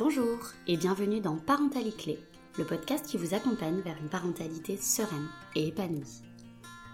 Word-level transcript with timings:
Bonjour 0.00 0.38
et 0.66 0.78
bienvenue 0.78 1.20
dans 1.20 1.36
Parentalité 1.36 2.02
Clé, 2.02 2.18
le 2.56 2.64
podcast 2.64 3.04
qui 3.04 3.18
vous 3.18 3.34
accompagne 3.34 3.82
vers 3.82 3.98
une 3.98 4.08
parentalité 4.08 4.78
sereine 4.78 5.28
et 5.54 5.68
épanouie. 5.68 6.22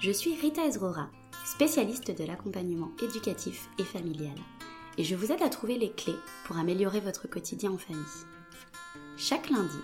Je 0.00 0.10
suis 0.10 0.34
Rita 0.34 0.66
Ezrora, 0.66 1.08
spécialiste 1.44 2.10
de 2.10 2.24
l'accompagnement 2.24 2.90
éducatif 3.00 3.68
et 3.78 3.84
familial, 3.84 4.34
et 4.98 5.04
je 5.04 5.14
vous 5.14 5.30
aide 5.30 5.42
à 5.42 5.48
trouver 5.48 5.78
les 5.78 5.92
clés 5.92 6.16
pour 6.46 6.56
améliorer 6.56 6.98
votre 6.98 7.28
quotidien 7.28 7.70
en 7.70 7.78
famille. 7.78 8.02
Chaque 9.16 9.50
lundi, 9.50 9.78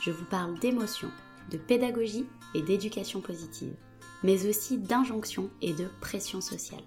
je 0.00 0.10
vous 0.10 0.24
parle 0.24 0.58
d'émotions, 0.58 1.12
de 1.52 1.58
pédagogie 1.58 2.26
et 2.56 2.62
d'éducation 2.62 3.20
positive, 3.20 3.76
mais 4.24 4.44
aussi 4.48 4.78
d'injonctions 4.78 5.50
et 5.62 5.72
de 5.72 5.86
pression 6.00 6.40
sociale. 6.40 6.82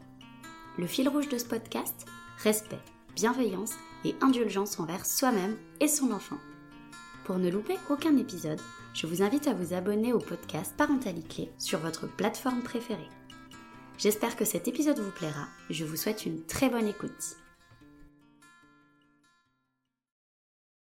Le 0.77 0.87
fil 0.87 1.07
rouge 1.07 1.29
de 1.29 1.37
ce 1.37 1.45
podcast, 1.45 2.05
respect, 2.43 2.81
bienveillance 3.15 3.75
et 4.05 4.15
indulgence 4.21 4.79
envers 4.79 5.05
soi-même 5.05 5.57
et 5.79 5.87
son 5.87 6.11
enfant. 6.11 6.37
Pour 7.25 7.37
ne 7.37 7.49
louper 7.49 7.77
aucun 7.89 8.17
épisode, 8.17 8.59
je 8.93 9.05
vous 9.05 9.21
invite 9.21 9.47
à 9.47 9.53
vous 9.53 9.73
abonner 9.73 10.13
au 10.13 10.19
podcast 10.19 10.73
Parentalité 10.75 11.51
sur 11.59 11.79
votre 11.79 12.07
plateforme 12.07 12.63
préférée. 12.63 13.09
J'espère 13.97 14.35
que 14.35 14.45
cet 14.45 14.67
épisode 14.67 14.99
vous 14.99 15.11
plaira 15.11 15.47
et 15.69 15.73
je 15.73 15.85
vous 15.85 15.97
souhaite 15.97 16.25
une 16.25 16.43
très 16.45 16.69
bonne 16.69 16.87
écoute. 16.87 17.37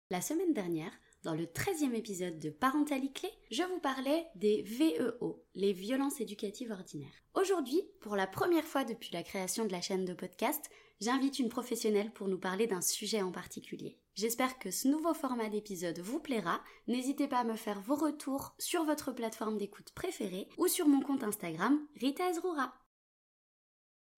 La 0.10 0.22
semaine 0.22 0.54
dernière, 0.54 0.92
dans 1.24 1.34
le 1.34 1.46
13e 1.46 1.94
épisode 1.94 2.40
de 2.40 2.50
Parentalité 2.50 3.30
je 3.52 3.64
vous 3.64 3.80
parlais 3.80 4.28
des 4.36 4.62
VEO, 4.64 5.44
les 5.56 5.74
violences 5.74 6.22
éducatives 6.22 6.72
ordinaires. 6.72 7.24
Aujourd'hui, 7.34 7.82
pour 8.02 8.16
la 8.16 8.28
première 8.28 8.66
fois 8.66 8.84
depuis 8.84 9.12
la 9.14 9.24
création 9.24 9.66
de 9.66 9.72
la 9.72 9.82
chaîne 9.82 10.06
de 10.06 10.14
podcast, 10.14 10.70
j'invite 11.00 11.40
une 11.40 11.50
professionnelle 11.50 12.12
pour 12.12 12.28
nous 12.28 12.40
parler 12.40 12.68
d'un 12.68 12.82
sujet 12.82 13.22
en 13.22 13.32
particulier. 13.32 13.98
J'espère 14.16 14.58
que 14.58 14.72
ce 14.72 14.88
nouveau 14.88 15.14
format 15.14 15.50
d'épisode 15.50 16.00
vous 16.00 16.20
plaira. 16.20 16.62
N'hésitez 16.88 17.28
pas 17.28 17.40
à 17.40 17.44
me 17.44 17.56
faire 17.56 17.80
vos 17.82 17.96
retours 17.96 18.56
sur 18.58 18.84
votre 18.84 19.12
plateforme 19.12 19.58
d'écoute 19.58 19.92
préférée 19.94 20.48
ou 20.58 20.68
sur 20.68 20.88
mon 20.88 21.02
compte 21.02 21.24
Instagram 21.24 21.80
Rita 21.96 22.30
Ezroura. 22.30 22.74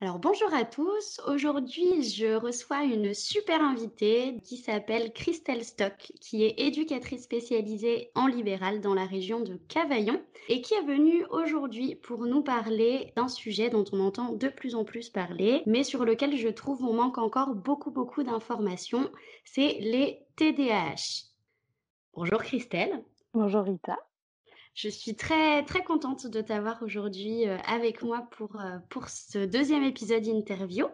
Alors 0.02 0.18
bonjour 0.18 0.54
à 0.54 0.64
tous, 0.64 1.20
aujourd'hui 1.28 2.04
je 2.04 2.34
reçois 2.34 2.86
une 2.86 3.14
super 3.14 3.62
invitée 3.62 4.38
qui 4.46 4.56
s'appelle 4.56 5.12
Christelle 5.12 5.66
Stock, 5.66 6.14
qui 6.22 6.46
est 6.46 6.58
éducatrice 6.58 7.24
spécialisée 7.24 8.10
en 8.16 8.28
libéral 8.28 8.80
dans 8.80 8.94
la 8.94 9.06
région 9.06 9.42
de 9.42 9.60
Cavaillon 9.68 10.24
et 10.48 10.62
qui 10.62 10.74
est 10.74 10.86
venue 10.86 11.26
aujourd'hui 11.32 11.96
pour 11.96 12.26
nous 12.26 12.42
parler 12.42 13.12
d'un 13.18 13.28
sujet 13.28 13.70
dont 13.70 13.84
on 13.92 14.00
entend 14.00 14.32
de 14.32 14.48
plus 14.48 14.74
en 14.74 14.86
plus 14.86 15.10
parler, 15.10 15.64
mais 15.66 15.84
sur 15.84 16.06
lequel 16.06 16.38
je 16.38 16.48
trouve 16.48 16.82
on 16.86 16.94
manque 16.94 17.18
encore 17.18 17.54
beaucoup 17.54 17.92
beaucoup 17.92 18.24
d'informations, 18.24 19.12
c'est 19.44 19.80
les 19.82 20.22
TDAH. 20.38 21.26
Bonjour 22.14 22.42
Christelle. 22.42 23.04
Bonjour 23.34 23.64
Rita. 23.64 23.98
Je 24.82 24.88
suis 24.88 25.14
très 25.14 25.66
très 25.66 25.84
contente 25.84 26.26
de 26.26 26.40
t'avoir 26.40 26.82
aujourd'hui 26.84 27.46
euh, 27.46 27.58
avec 27.66 28.02
moi 28.02 28.30
pour, 28.32 28.62
euh, 28.62 28.78
pour 28.90 29.10
ce 29.10 29.40
deuxième 29.40 29.84
épisode 29.84 30.26
interview. 30.26 30.86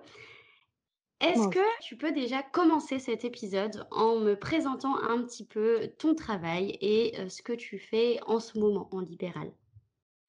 Est-ce 1.21 1.47
que 1.49 1.83
tu 1.83 1.95
peux 1.95 2.11
déjà 2.11 2.41
commencer 2.41 2.97
cet 2.97 3.25
épisode 3.25 3.85
en 3.91 4.15
me 4.15 4.33
présentant 4.33 4.97
un 4.97 5.21
petit 5.21 5.45
peu 5.45 5.87
ton 5.99 6.15
travail 6.15 6.79
et 6.81 7.13
euh, 7.19 7.29
ce 7.29 7.43
que 7.43 7.53
tu 7.53 7.77
fais 7.77 8.19
en 8.25 8.39
ce 8.39 8.57
moment 8.57 8.89
en 8.91 9.01
libéral? 9.01 9.51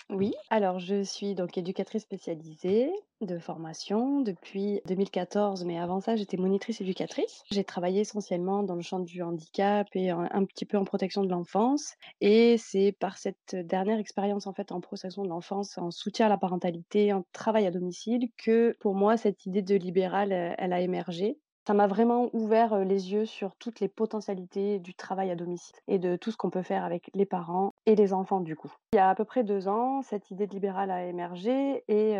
Oui, 0.08 0.34
alors 0.50 0.78
je 0.78 1.02
suis 1.02 1.34
donc 1.34 1.58
éducatrice 1.58 2.02
spécialisée 2.02 2.92
de 3.22 3.38
formation 3.38 4.20
depuis 4.20 4.80
2014, 4.86 5.64
mais 5.64 5.80
avant 5.80 6.00
ça, 6.00 6.14
j'étais 6.14 6.36
monitrice 6.36 6.80
éducatrice. 6.80 7.42
J'ai 7.50 7.64
travaillé 7.64 8.02
essentiellement 8.02 8.62
dans 8.62 8.76
le 8.76 8.82
champ 8.82 9.00
du 9.00 9.22
handicap 9.22 9.88
et 9.94 10.10
un, 10.10 10.44
petit 10.44 10.64
peu 10.64 10.78
en 10.78 10.84
protection 10.84 11.24
de 11.24 11.28
l'enfance. 11.28 11.94
Et 12.20 12.56
c'est 12.56 12.92
par 12.92 13.18
cette 13.18 13.56
dernière 13.56 13.98
expérience 13.98 14.46
en 14.46 14.52
fait 14.52 14.70
en 14.70 14.80
protection 14.80 15.24
de 15.24 15.28
l'enfance, 15.28 15.76
en 15.76 15.90
soutien 15.90 16.26
à 16.26 16.28
la 16.28 16.38
parentalité, 16.38 17.12
en 17.12 17.24
travail 17.32 17.66
à 17.66 17.72
domicile, 17.72 18.28
que 18.36 18.76
pour 18.78 18.94
moi 18.94 19.16
cette 19.16 19.44
idée 19.44 19.62
de 19.62 19.74
libéral, 19.74 20.30
elle 20.30 20.72
a 20.72 20.80
émergé 20.80 21.36
ça 21.66 21.74
m'a 21.74 21.86
vraiment 21.88 22.30
ouvert 22.32 22.78
les 22.84 23.12
yeux 23.12 23.26
sur 23.26 23.56
toutes 23.56 23.80
les 23.80 23.88
potentialités 23.88 24.78
du 24.78 24.94
travail 24.94 25.30
à 25.30 25.34
domicile 25.34 25.76
et 25.88 25.98
de 25.98 26.16
tout 26.16 26.30
ce 26.30 26.36
qu'on 26.36 26.50
peut 26.50 26.62
faire 26.62 26.84
avec 26.84 27.10
les 27.14 27.26
parents 27.26 27.74
et 27.86 27.96
les 27.96 28.12
enfants 28.12 28.40
du 28.40 28.54
coup. 28.54 28.72
Il 28.92 28.96
y 28.96 29.00
a 29.00 29.10
à 29.10 29.14
peu 29.14 29.24
près 29.24 29.42
deux 29.42 29.66
ans, 29.66 30.02
cette 30.02 30.30
idée 30.30 30.46
de 30.46 30.52
libéral 30.52 30.90
a 30.90 31.04
émergé 31.06 31.82
et 31.88 32.16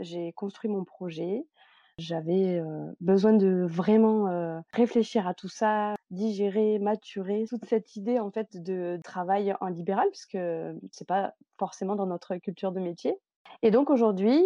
j'ai 0.00 0.32
construit 0.32 0.70
mon 0.70 0.84
projet. 0.84 1.46
J'avais 1.98 2.60
besoin 3.00 3.32
de 3.32 3.66
vraiment 3.68 4.62
réfléchir 4.72 5.26
à 5.26 5.34
tout 5.34 5.48
ça, 5.48 5.94
digérer, 6.10 6.78
maturer 6.78 7.44
toute 7.48 7.64
cette 7.64 7.96
idée 7.96 8.18
en 8.18 8.30
fait 8.30 8.62
de 8.62 8.98
travail 9.04 9.54
en 9.60 9.68
libéral, 9.68 10.08
puisque 10.10 10.38
c'est 10.90 11.06
pas 11.06 11.34
forcément 11.58 11.96
dans 11.96 12.06
notre 12.06 12.36
culture 12.36 12.72
de 12.72 12.80
métier. 12.80 13.16
Et 13.62 13.70
donc 13.70 13.90
aujourd'hui, 13.90 14.42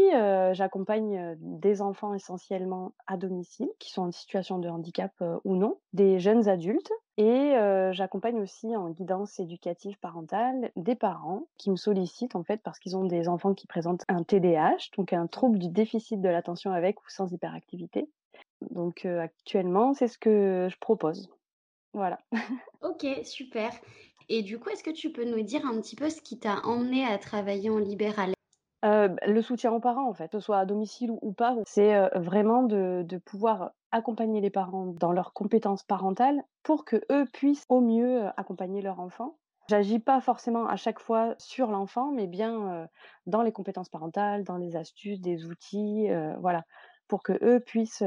j'accompagne 0.52 1.36
des 1.40 1.80
enfants 1.80 2.12
essentiellement 2.12 2.92
à 3.06 3.16
domicile, 3.16 3.68
qui 3.78 3.90
sont 3.90 4.02
en 4.02 4.12
situation 4.12 4.58
de 4.58 4.68
handicap 4.68 5.12
ou 5.44 5.56
non, 5.56 5.78
des 5.94 6.18
jeunes 6.18 6.48
adultes, 6.48 6.92
et 7.16 7.54
j'accompagne 7.92 8.38
aussi 8.40 8.76
en 8.76 8.90
guidance 8.90 9.40
éducative 9.40 9.98
parentale 9.98 10.70
des 10.76 10.94
parents 10.94 11.46
qui 11.56 11.70
me 11.70 11.76
sollicitent 11.76 12.36
en 12.36 12.42
fait 12.42 12.60
parce 12.62 12.78
qu'ils 12.78 12.96
ont 12.96 13.04
des 13.04 13.26
enfants 13.26 13.54
qui 13.54 13.66
présentent 13.66 14.04
un 14.08 14.22
TDAH, 14.22 14.90
donc 14.98 15.14
un 15.14 15.26
trouble 15.26 15.58
du 15.58 15.68
déficit 15.68 16.20
de 16.20 16.28
l'attention 16.28 16.72
avec 16.72 17.00
ou 17.00 17.08
sans 17.08 17.32
hyperactivité. 17.32 18.10
Donc 18.70 19.06
actuellement, 19.06 19.94
c'est 19.94 20.08
ce 20.08 20.18
que 20.18 20.68
je 20.70 20.76
propose. 20.78 21.30
Voilà. 21.94 22.18
ok, 22.82 23.06
super. 23.24 23.70
Et 24.28 24.42
du 24.42 24.58
coup, 24.58 24.68
est-ce 24.68 24.82
que 24.82 24.90
tu 24.90 25.10
peux 25.10 25.24
nous 25.24 25.42
dire 25.42 25.64
un 25.64 25.80
petit 25.80 25.96
peu 25.96 26.10
ce 26.10 26.20
qui 26.20 26.38
t'a 26.38 26.60
emmené 26.64 27.06
à 27.06 27.16
travailler 27.16 27.70
en 27.70 27.78
libéral? 27.78 28.35
Le 28.86 29.40
soutien 29.40 29.72
aux 29.72 29.80
parents, 29.80 30.08
en 30.08 30.14
fait, 30.14 30.28
que 30.28 30.38
ce 30.38 30.44
soit 30.44 30.58
à 30.58 30.64
domicile 30.64 31.10
ou 31.22 31.32
pas, 31.32 31.56
c'est 31.66 32.08
vraiment 32.14 32.62
de, 32.62 33.18
pouvoir 33.24 33.72
accompagner 33.92 34.40
les 34.40 34.50
parents 34.50 34.86
dans 34.86 35.12
leurs 35.12 35.32
compétences 35.32 35.82
parentales 35.82 36.42
pour 36.62 36.84
que 36.84 36.96
eux 37.10 37.24
puissent 37.32 37.64
au 37.68 37.80
mieux 37.80 38.26
accompagner 38.36 38.82
leur 38.82 39.00
enfant. 39.00 39.36
J'agis 39.68 39.98
pas 39.98 40.20
forcément 40.20 40.66
à 40.68 40.76
chaque 40.76 41.00
fois 41.00 41.34
sur 41.38 41.70
l'enfant, 41.70 42.12
mais 42.12 42.26
bien 42.26 42.88
dans 43.26 43.42
les 43.42 43.52
compétences 43.52 43.88
parentales, 43.88 44.44
dans 44.44 44.58
les 44.58 44.76
astuces, 44.76 45.20
des 45.20 45.46
outils, 45.46 46.08
voilà, 46.40 46.64
pour 47.08 47.22
que 47.22 47.32
eux 47.42 47.60
puissent 47.60 48.04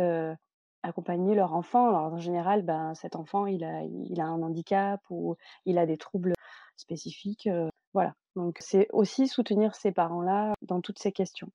accompagner 0.83 1.35
leur 1.35 1.53
enfant. 1.53 1.89
Alors 1.89 2.13
en 2.13 2.19
général, 2.19 2.61
ben 2.61 2.93
cet 2.95 3.15
enfant, 3.15 3.45
il 3.45 3.63
a, 3.63 3.83
il 3.83 4.21
a 4.21 4.25
un 4.25 4.41
handicap 4.41 5.01
ou 5.09 5.35
il 5.65 5.77
a 5.77 5.85
des 5.85 5.97
troubles 5.97 6.33
spécifiques, 6.77 7.49
voilà. 7.93 8.13
Donc 8.39 8.55
c'est 8.61 8.87
aussi 8.93 9.27
soutenir 9.27 9.75
ces 9.75 9.91
parents-là 9.91 10.53
dans 10.61 10.79
toutes 10.79 10.97
ces 10.97 11.11
questions. 11.11 11.51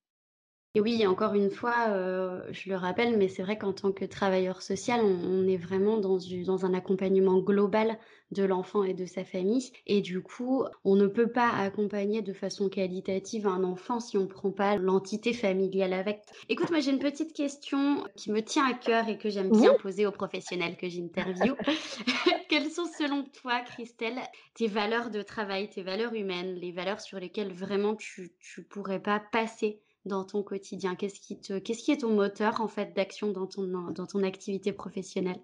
Et 0.77 0.81
oui, 0.81 1.07
encore 1.07 1.35
une 1.35 1.51
fois, 1.51 1.87
euh, 1.91 2.43
je 2.51 2.69
le 2.69 2.75
rappelle, 2.75 3.17
mais 3.17 3.29
c'est 3.29 3.45
vrai 3.45 3.57
qu'en 3.57 3.73
tant 3.73 3.93
que 3.93 4.05
travailleur 4.05 4.61
social, 4.61 5.01
on, 5.05 5.47
est 5.47 5.57
vraiment 5.57 5.99
dans, 5.99 6.19
dans, 6.45 6.67
un 6.67 6.75
accompagnement 6.75 7.39
global 7.39 7.97
de 8.33 8.43
l'enfant 8.43 8.83
et 8.83 8.93
de 8.93 9.07
sa 9.07 9.25
famille. 9.25 9.71
Et 9.87 10.01
du 10.01 10.21
coup, 10.21 10.65
on 10.83 10.97
ne 10.97 11.07
peut 11.07 11.31
pas 11.31 11.49
accompagner 11.51 12.23
de 12.23 12.33
façon 12.33 12.69
qualitative 12.69 13.47
un 13.47 13.63
enfant 13.63 14.01
si 14.01 14.19
on 14.19 14.23
ne 14.23 14.27
prend 14.27 14.51
pas 14.51 14.75
l'entité 14.75 15.33
familiale 15.33 15.93
avec. 15.93 16.23
Écoute, 16.49 16.71
moi 16.71 16.81
j'ai 16.81 16.91
une 16.91 16.99
petite 16.99 17.33
question 17.33 18.03
qui 18.17 18.33
me 18.33 18.41
tient 18.41 18.67
à 18.67 18.75
cœur 18.75 19.09
et 19.09 19.17
que 19.17 19.31
j'aime 19.31 19.53
bien 19.53 19.75
poser 19.75 20.07
aux 20.07 20.13
professionnels 20.13 20.77
que 20.77 20.89
j'interviewe. 20.89 21.55
Quelles 22.49 22.71
sont 22.71 22.87
selon 22.99 23.23
toi, 23.23 23.61
Christelle, 23.61 24.21
tes 24.55 24.67
valeurs 24.67 25.11
de 25.11 25.23
travail, 25.23 25.71
tes 25.71 25.83
valeurs 25.83 26.15
humaines, 26.15 26.55
les 26.55 26.73
valeurs 26.73 27.01
sur 27.01 27.21
lesquelles 27.21 27.53
vraiment 27.53 27.95
tu 27.95 28.33
ne 28.59 28.63
pourrais 28.65 29.01
pas 29.01 29.23
passer 29.31 29.84
dans 30.05 30.25
ton 30.25 30.43
quotidien? 30.43 30.95
Qu'est-ce 30.95 31.21
qui, 31.21 31.41
te, 31.41 31.59
qu'est-ce 31.59 31.83
qui 31.83 31.93
est 31.93 32.03
ton 32.03 32.11
moteur 32.15 32.61
en 32.61 32.69
fait 32.69 32.95
d'action 32.95 33.33
dans 33.33 33.47
ton, 33.47 33.67
dans 33.91 34.07
ton 34.07 34.23
activité 34.23 34.73
professionnelle? 34.73 35.41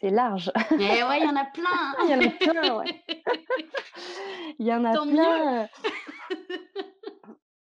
C'est 0.00 0.10
large. 0.10 0.50
Mais 0.76 0.98
eh 0.98 1.04
ouais, 1.04 1.20
il 1.20 1.24
y 1.24 1.28
en 1.28 1.36
a 1.36 1.44
plein. 1.44 1.64
Hein. 1.72 1.94
il 2.04 2.10
y 2.10 2.14
en 2.14 2.26
a 2.26 2.30
plein, 2.30 2.78
ouais. 2.78 3.04
Il 4.58 4.66
y 4.66 4.74
en 4.74 4.84
a 4.84 4.92
plein. 4.92 5.68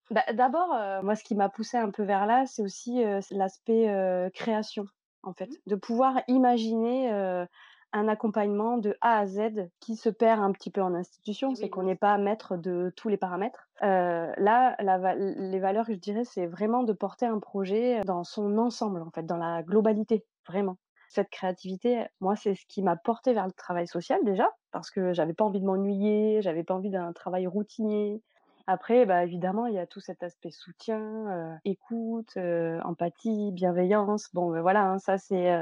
Bah, 0.10 0.24
d'abord, 0.34 0.74
euh, 0.74 1.02
moi, 1.02 1.16
ce 1.16 1.24
qui 1.26 1.36
m'a 1.36 1.50
poussé 1.50 1.76
un 1.76 1.90
peu 1.90 2.04
vers 2.04 2.26
là, 2.26 2.46
c'est 2.46 2.62
aussi 2.62 3.04
euh, 3.04 3.20
l'aspect 3.32 3.90
euh, 3.90 4.30
création, 4.30 4.86
en 5.24 5.34
fait, 5.34 5.50
mmh. 5.50 5.56
de 5.68 5.76
pouvoir 5.76 6.22
imaginer 6.30 7.46
un 7.94 8.08
accompagnement 8.08 8.78
de 8.78 8.96
A 9.02 9.20
à 9.20 9.26
Z 9.26 9.70
qui 9.80 9.96
se 9.96 10.10
perd 10.10 10.42
un 10.42 10.52
petit 10.52 10.70
peu 10.70 10.82
en 10.82 10.94
institution, 10.94 11.56
c'est 11.56 11.70
qu'on 11.70 11.84
n'est 11.84 11.96
pas 11.96 12.18
maître 12.18 12.58
de 12.58 12.94
tous 12.96 13.10
les 13.10 13.18
paramètres. 13.18 13.70
Euh, 13.84 14.32
là, 14.38 14.76
les 15.16 15.60
valeurs, 15.60 15.86
je 15.88 15.94
dirais, 15.94 16.24
c'est 16.26 16.48
vraiment 16.48 16.84
de 16.84 16.94
porter 16.94 17.26
un 17.26 17.40
projet 17.40 18.02
dans 18.06 18.24
son 18.24 18.58
ensemble, 18.58 19.02
en 19.02 19.12
fait, 19.12 19.26
dans 19.26 19.38
la 19.38 19.64
globalité, 19.64 20.26
vraiment. 20.48 20.78
Cette 21.10 21.30
créativité, 21.30 22.06
moi, 22.20 22.36
c'est 22.36 22.56
ce 22.56 22.66
qui 22.68 22.82
m'a 22.82 22.98
porté 22.98 23.34
vers 23.34 23.46
le 23.46 23.54
travail 23.54 23.88
social 23.88 24.20
déjà, 24.26 24.50
parce 24.72 24.92
que 24.92 25.14
j'avais 25.14 25.34
pas 25.34 25.46
envie 25.46 25.62
de 25.62 25.66
m'ennuyer, 25.66 26.42
j'avais 26.42 26.64
pas 26.64 26.76
envie 26.76 26.90
d'un 26.90 27.14
travail 27.14 27.48
routinier. 27.48 28.22
Après, 28.70 29.06
bah, 29.06 29.24
évidemment, 29.24 29.68
il 29.68 29.76
y 29.76 29.80
a 29.80 29.88
tout 29.88 30.02
cet 30.02 30.24
aspect 30.24 30.52
soutien, 30.52 31.00
euh, 31.02 31.56
écoute, 31.64 32.34
euh, 32.36 32.82
empathie, 32.84 33.54
bienveillance. 33.54 34.28
Bon, 34.34 34.52
ben 34.52 34.62
voilà, 34.62 34.84
hein, 34.84 35.00
ça 35.00 35.18
c'est 35.18 35.56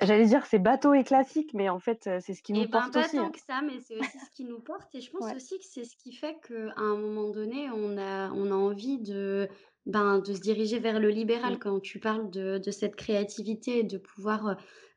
J'allais 0.00 0.24
dire 0.26 0.46
c'est 0.46 0.58
bateau 0.58 0.94
et 0.94 1.04
classique, 1.04 1.52
mais 1.54 1.68
en 1.68 1.78
fait, 1.78 2.08
c'est 2.20 2.32
ce 2.34 2.42
qui 2.42 2.54
nous 2.54 2.64
Et 2.64 2.68
ben, 2.68 2.88
porte 2.88 2.94
pas 2.94 3.08
aussi, 3.08 3.16
tant 3.16 3.28
hein. 3.28 3.32
que 3.32 3.40
ça, 3.40 3.60
mais 3.60 3.80
c'est 3.80 3.96
aussi 3.96 4.20
ce 4.20 4.30
qui 4.30 4.44
nous 4.44 4.60
porte 4.60 4.94
et 4.94 5.00
je 5.00 5.10
pense 5.10 5.26
Ouais. 5.26 5.34
aussi 5.34 5.58
que 5.58 5.64
c'est 5.64 5.84
ce 5.84 5.96
qui 5.96 6.12
fait 6.14 6.36
qu'à 6.46 6.72
un 6.76 6.96
moment 6.96 7.28
donné, 7.30 7.68
on 7.70 7.98
a 7.98 8.30
on 8.32 8.50
a 8.50 8.54
envie 8.54 8.98
de, 8.98 9.48
ben, 9.84 10.20
de 10.20 10.32
se 10.32 10.40
diriger 10.40 10.78
vers 10.78 11.00
le 11.00 11.08
libéral. 11.10 11.58
Quand 11.58 11.80
tu 11.80 11.98
parles 11.98 12.30
de 12.30 12.58
de 12.58 12.70
cette 12.70 12.94
créativité 12.96 13.82
de 13.82 13.98
pouvoir, 13.98 14.46
heu 14.48 14.56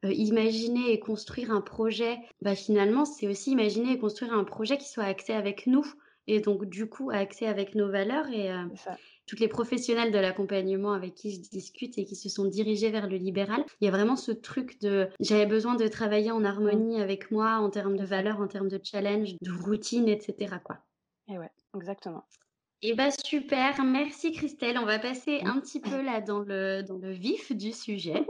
heu, 0.10 0.14
imaginer 0.14 0.92
et 0.94 1.00
construire 1.00 1.52
un 1.52 1.62
projet, 1.62 2.20
bah, 2.42 2.56
finalement, 2.56 3.04
c'est 3.04 3.28
aussi 3.28 3.52
imaginer 3.52 3.94
et 3.94 4.00
construire 4.00 4.34
un 4.34 4.44
projet 4.46 4.78
qui 4.78 4.88
soit 4.88 5.04
axé 5.06 5.34
avec 5.34 5.66
nous 5.68 5.86
et 6.28 6.40
donc 6.42 6.66
du 6.66 6.88
coup, 6.88 7.10
axé 7.12 7.48
avec 7.48 7.74
nos 7.76 7.90
valeurs 7.92 8.30
et 8.30 8.50
ça. 8.76 9.00
Toutes 9.30 9.40
les 9.40 9.48
professionnels 9.48 10.12
de 10.12 10.18
l'accompagnement 10.18 10.94
avec 10.94 11.14
qui 11.14 11.32
je 11.32 11.40
discute 11.40 12.00
et 12.00 12.06
qui 12.06 12.16
se 12.16 12.30
sont 12.30 12.46
dirigés 12.46 12.90
vers 12.90 13.08
le 13.08 13.18
libéral, 13.18 13.64
il 13.80 13.86
y 13.86 13.88
a 13.88 13.92
vraiment 13.92 14.16
ce 14.16 14.32
truc 14.32 14.82
de: 14.82 15.08
«J'avais 15.20 15.46
besoin 15.46 15.76
de 15.76 15.88
travailler 15.88 16.32
en 16.32 16.44
harmonie 16.44 17.00
avec 17.00 17.30
moi 17.30 17.58
en 17.58 17.70
termes 17.70 17.96
de 17.96 18.06
valeurs, 18.06 18.40
en 18.42 18.48
termes 18.48 18.70
de 18.70 18.80
challenge, 18.84 19.36
de 19.40 19.52
routine 19.52 20.08
et 20.10 20.20
cetera, 20.20 20.58
quoi». 20.58 20.80
Et 21.32 21.38
ouais, 21.38 21.52
exactement. 21.76 22.24
Et 22.82 22.96
bah, 22.96 23.10
super, 23.12 23.84
merci 23.84 24.32
Christelle. 24.32 24.80
On 24.80 24.86
va 24.86 25.00
passer 25.00 25.42
Mmh. 25.44 25.48
un 25.48 25.60
petit 25.60 25.80
peu 25.80 26.02
là 26.02 26.22
dans 26.22 26.40
le 26.40 26.82
dans 26.82 26.98
le 26.98 27.12
vif 27.12 27.52
du 27.52 27.72
sujet. 27.72 28.26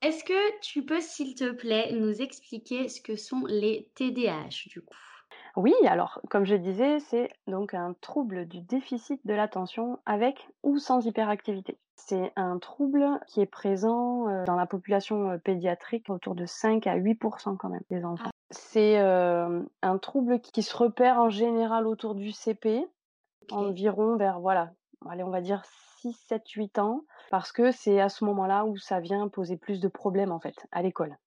Est-ce 0.00 0.22
que 0.24 0.60
tu 0.60 0.84
peux, 0.84 1.00
s'il 1.00 1.34
te 1.34 1.50
plaît, 1.50 1.92
nous 1.92 2.22
expliquer 2.22 2.88
ce 2.88 3.00
que 3.00 3.16
sont 3.16 3.44
les 3.46 3.90
TDAH, 3.96 4.68
du 4.68 4.80
coup? 4.80 4.94
Oui, 5.58 5.74
alors 5.88 6.20
comme 6.30 6.44
je 6.44 6.54
disais, 6.54 7.00
c'est 7.00 7.32
donc 7.48 7.74
un 7.74 7.92
trouble 8.00 8.46
du 8.46 8.60
déficit 8.60 9.20
de 9.26 9.34
l'attention 9.34 9.98
avec 10.06 10.48
ou 10.62 10.78
sans 10.78 11.04
hyperactivité. 11.04 11.76
C'est 11.96 12.32
un 12.36 12.60
trouble 12.60 13.18
qui 13.26 13.40
est 13.40 13.46
présent, 13.46 14.44
dans 14.44 14.54
la 14.54 14.66
population, 14.66 15.36
pédiatrique 15.40 16.10
autour 16.10 16.36
de 16.36 16.46
5 16.46 16.86
à 16.86 16.96
8% 16.96 17.56
quand 17.56 17.70
même 17.70 17.82
des 17.90 18.04
enfants. 18.04 18.28
Ah. 18.28 18.30
C'est, 18.52 18.98
un 18.98 19.98
trouble 20.00 20.38
qui 20.38 20.62
se 20.62 20.76
repère 20.76 21.18
en 21.18 21.28
général 21.28 21.88
autour 21.88 22.14
du 22.14 22.30
CP, 22.30 22.86
OK. 23.50 23.52
environ 23.52 24.16
vers 24.16 24.38
voilà, 24.38 24.70
allez 25.10 25.24
on 25.24 25.30
va 25.30 25.40
dire 25.40 25.64
6-7-8 26.04 26.78
ans, 26.78 27.02
parce 27.32 27.50
que 27.50 27.72
c'est 27.72 28.00
à 28.00 28.08
ce 28.08 28.24
moment-là 28.26 28.64
où 28.64 28.76
ça 28.76 29.00
vient 29.00 29.26
poser 29.26 29.56
plus 29.56 29.80
de 29.80 29.88
problèmes 29.88 30.30
en 30.30 30.38
fait, 30.38 30.68
à 30.70 30.82
l'école. 30.82 31.18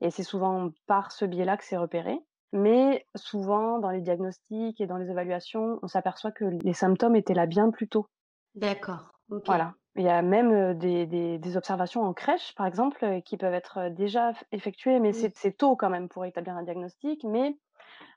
Et 0.00 0.10
c'est 0.10 0.22
souvent 0.22 0.70
par 0.86 1.12
ce 1.12 1.26
biais-là 1.26 1.58
que 1.58 1.64
c'est 1.64 1.76
repéré. 1.76 2.22
Mais 2.52 3.06
souvent 3.16 3.78
dans 3.78 3.90
les 3.90 4.00
diagnostics 4.00 4.80
et 4.80 4.86
dans 4.86 4.96
les 4.96 5.10
évaluations, 5.10 5.78
on 5.82 5.88
s'aperçoit 5.88 6.32
que 6.32 6.44
les 6.46 6.72
symptômes 6.74 7.16
étaient 7.16 7.34
là 7.34 7.46
bien 7.46 7.70
plus 7.70 7.88
tôt. 7.88 8.06
D'accord. 8.54 9.12
Voilà. 9.46 9.74
Il 9.96 10.04
y 10.04 10.08
a 10.08 10.22
même, 10.22 10.78
des 10.78 11.06
des 11.06 11.38
des 11.38 11.56
observations 11.56 12.02
en 12.02 12.12
crèche, 12.14 12.54
par 12.54 12.66
exemple, 12.66 13.22
qui 13.24 13.36
peuvent 13.36 13.54
être, 13.54 13.88
déjà 13.90 14.32
effectuées, 14.52 15.00
mais 15.00 15.12
Oui. 15.12 15.30
c'est 15.34 15.56
tôt 15.56 15.74
quand 15.76 15.90
même 15.90 16.08
pour 16.08 16.24
établir 16.24 16.56
un 16.56 16.62
diagnostic, 16.62 17.24
mais 17.24 17.58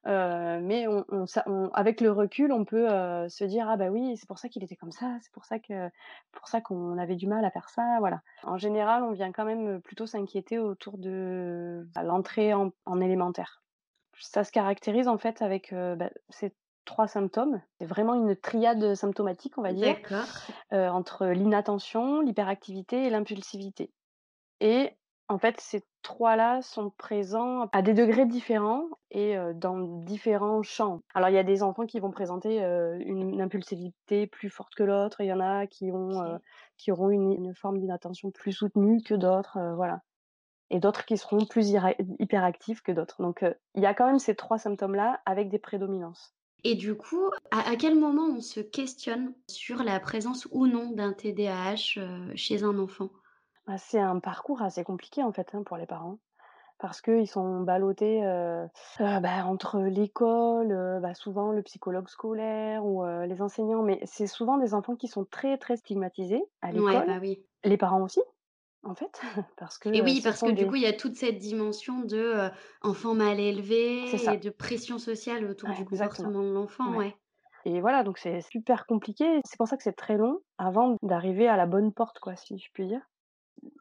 mais 0.05 0.87
on 0.87 1.05
on 1.09 1.25
s'a 1.27 1.43
on 1.47 1.69
avec 1.73 2.01
le 2.01 2.11
recul, 2.11 2.51
on 2.53 2.65
peut, 2.65 2.87
se 3.29 3.45
dire: 3.45 3.69
«Ah 3.69 3.77
bah 3.77 3.89
oui, 3.89 4.17
c'est 4.17 4.27
pour 4.27 4.39
ça 4.39 4.49
qu'il 4.49 4.63
était 4.63 4.77
comme 4.77 4.91
ça, 4.93 5.17
c'est 5.21 5.33
pour 5.33 5.45
ça 5.45 5.59
que 5.59 5.89
pour 6.33 6.47
ça 6.47 6.61
qu'on 6.61 6.97
avait 6.99 7.15
du 7.17 7.27
mal 7.27 7.45
à 7.45 7.51
faire 7.51 7.69
ça», 7.69 7.97
voilà. 7.99 8.21
En 8.43 8.57
général, 8.57 9.03
on 9.03 9.11
vient 9.13 9.31
quand 9.33 9.45
même, 9.45 9.81
plutôt 9.81 10.07
s'inquiéter 10.07 10.59
autour 10.59 10.97
de, 10.99 11.87
bah, 11.95 12.03
l'entrée 12.03 12.53
en 12.53 12.71
en 12.85 13.01
élémentaire. 13.01 13.61
Ça 14.19 14.43
se 14.43 14.51
caractérise 14.51 15.07
en 15.07 15.17
fait 15.17 15.41
avec, 15.41 15.73
bah, 15.73 16.09
ces 16.29 16.53
3 16.85 17.07
symptômes. 17.07 17.61
C'est 17.79 17.85
vraiment 17.85 18.13
une 18.13 18.35
triade, 18.35 18.93
symptomatique, 18.95 19.57
on 19.57 19.61
va 19.61 19.73
dire, 19.73 19.97
entre 20.71 21.27
l'inattention, 21.27 22.21
l'hyperactivité 22.21 23.05
et 23.05 23.09
l'impulsivité. 23.09 23.91
Et 24.59 24.91
en 25.29 25.37
fait, 25.37 25.59
ces 25.59 25.83
3-là 26.03 26.61
sont 26.61 26.89
présents 26.89 27.69
à 27.71 27.81
des 27.81 27.93
degrés 27.93 28.25
différents 28.25 28.85
et 29.09 29.35
dans 29.55 29.79
différents 29.79 30.61
champs. 30.61 30.99
Alors 31.13 31.29
il 31.29 31.35
y 31.35 31.37
a 31.37 31.43
des 31.43 31.63
enfants 31.63 31.85
qui 31.85 32.01
vont 32.01 32.11
présenter, 32.11 32.59
une 32.59 33.41
impulsivité 33.41 34.27
plus 34.27 34.49
forte 34.49 34.75
que 34.75 34.83
l'autre, 34.83 35.21
il 35.21 35.27
y 35.27 35.33
en 35.33 35.39
a 35.39 35.65
qui 35.65 35.91
ont, 35.91 36.39
qui 36.77 36.91
auront 36.91 37.09
une 37.09 37.31
une 37.31 37.55
forme 37.55 37.79
d'inattention 37.79 38.31
plus 38.31 38.51
soutenue 38.51 39.01
que 39.01 39.15
d'autres, 39.15 39.57
voilà. 39.75 40.01
Et 40.73 40.81
d'autres 40.81 41.05
qui 41.05 41.17
seront 41.17 41.45
plus 41.45 41.69
hyperactifs 42.19 42.81
que 42.83 42.91
d'autres. 42.91 43.21
Donc 43.21 43.43
heu, 43.43 43.55
il 43.75 43.81
y 43.81 43.85
a 43.85 43.93
quand 43.93 44.07
même 44.07 44.19
ces 44.19 44.35
3 44.35 44.57
symptômes-là 44.57 45.21
avec 45.25 45.47
des 45.49 45.57
prédominances. 45.59 46.35
Et 46.65 46.75
du 46.75 46.95
coup, 46.95 47.29
à 47.51 47.69
à 47.69 47.75
quel 47.77 47.95
moment 47.97 48.25
on 48.25 48.41
se 48.41 48.59
questionne 48.59 49.33
sur 49.49 49.81
la 49.81 49.97
présence 50.01 50.45
ou 50.51 50.67
non 50.67 50.91
d'un 50.91 51.13
TDAH, 51.13 51.97
heu, 51.97 52.35
chez 52.35 52.63
un 52.63 52.77
enfant? 52.79 53.11
Bah, 53.67 53.77
c'est 53.77 53.99
un 53.99 54.19
parcours 54.19 54.61
assez 54.61 54.83
compliqué 54.83 55.23
en 55.23 55.31
fait, 55.31 55.53
hein, 55.55 55.63
pour 55.63 55.77
les 55.77 55.85
parents. 55.85 56.19
Parce 56.79 57.01
qu'ils 57.01 57.27
sont 57.29 57.61
ballottés, 57.61 58.23
heu, 58.25 58.67
bah, 58.99 59.45
entre 59.45 59.79
l'école, 59.81 60.99
bah, 61.01 61.13
souvent 61.15 61.51
le 61.53 61.63
psychologue 61.63 62.09
scolaire 62.09 62.85
ou 62.85 63.05
les 63.05 63.41
enseignants, 63.41 63.83
mais 63.83 64.01
c'est 64.05 64.27
souvent 64.27 64.57
des 64.57 64.73
enfants 64.75 64.95
qui 64.97 65.07
sont 65.09 65.25
très, 65.25 65.57
très 65.57 65.77
stigmatisés 65.77 66.43
à 66.61 66.71
Ouais, 66.71 66.73
l'école. 66.73 67.05
bah, 67.05 67.19
oui. 67.21 67.47
Les 67.65 67.77
parents 67.77 68.01
aussi, 68.03 68.21
en 68.83 68.95
fait, 68.95 69.21
parce 69.57 69.77
que, 69.77 69.89
Et 69.89 70.01
oui, 70.01 70.19
ce 70.19 70.21
parce 70.21 70.41
que 70.41 70.49
du 70.51 70.55
des 70.55 70.67
coup, 70.67 70.75
il 70.75 70.81
y 70.81 70.85
a 70.85 70.93
toute 70.93 71.15
cette 71.15 71.37
dimension 71.39 72.01
de, 72.01 72.49
enfant 72.81 73.15
mal 73.15 73.39
élevé 73.39 74.05
et 74.13 74.37
de 74.37 74.49
pression 74.49 74.97
sociale 74.99 75.45
autour 75.45 75.69
ouais, 75.69 75.75
du 75.75 75.81
exactement, 75.83 76.29
comportement 76.29 76.43
de 76.43 76.53
l'enfant, 76.53 76.91
ouais. 76.91 76.97
ouais. 76.97 77.15
Et 77.65 77.79
voilà, 77.79 78.03
donc 78.03 78.17
c'est 78.17 78.41
super 78.41 78.85
compliqué. 78.85 79.39
C'est 79.45 79.57
pour 79.57 79.67
ça 79.67 79.77
que 79.77 79.83
c'est 79.83 79.93
très 79.93 80.17
long 80.17 80.41
avant 80.57 80.97
d'arriver 81.01 81.47
à 81.47 81.55
la 81.57 81.65
bonne 81.65 81.93
porte, 81.93 82.19
quoi, 82.19 82.35
si 82.35 82.57
je 82.57 82.69
puis 82.73 82.87
dire. 82.87 83.01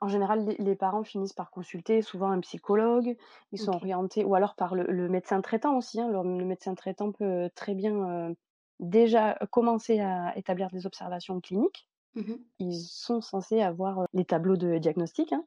En 0.00 0.08
général, 0.08 0.46
les 0.46 0.56
les 0.58 0.76
parents 0.76 1.02
finissent 1.02 1.32
par 1.32 1.50
consulter 1.50 2.02
souvent 2.02 2.30
un 2.30 2.40
psychologue. 2.40 3.16
Ils 3.52 3.58
sont 3.58 3.72
orientés 3.72 4.24
ou 4.24 4.34
alors 4.36 4.54
par 4.54 4.74
le 4.76 4.84
le 4.84 5.08
médecin 5.08 5.40
traitant 5.40 5.76
aussi, 5.76 6.00
hein. 6.00 6.08
Le 6.08 6.22
le 6.38 6.44
médecin 6.44 6.74
traitant 6.74 7.10
peut 7.12 7.50
très 7.56 7.74
bien, 7.74 8.34
déjà 8.80 9.38
commencer 9.50 10.00
à 10.00 10.36
établir 10.36 10.68
des 10.70 10.86
observations 10.86 11.40
cliniques. 11.40 11.88
Mmh 12.14 12.52
Ils 12.58 12.80
sont 12.80 13.20
censés 13.20 13.60
avoir, 13.60 14.06
les 14.12 14.24
tableaux 14.24 14.56
de 14.56 14.78
diagnostic, 14.78 15.32
hein. 15.32 15.44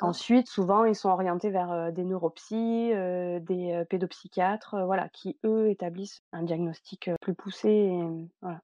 Ensuite, 0.00 0.48
souvent, 0.48 0.84
ils 0.84 0.94
sont 0.94 1.10
orientés 1.10 1.50
vers, 1.50 1.92
des 1.92 2.04
neuropsys, 2.04 2.92
heu, 2.94 3.40
des, 3.40 3.84
pédopsychiatres, 3.90 4.76
voilà, 4.84 5.08
qui 5.10 5.38
eux 5.44 5.68
établissent 5.70 6.22
un 6.32 6.42
diagnostic, 6.42 7.10
plus 7.20 7.34
poussé 7.34 7.68
et 7.70 7.92
mmh, 7.96 8.28
voilà. 8.42 8.60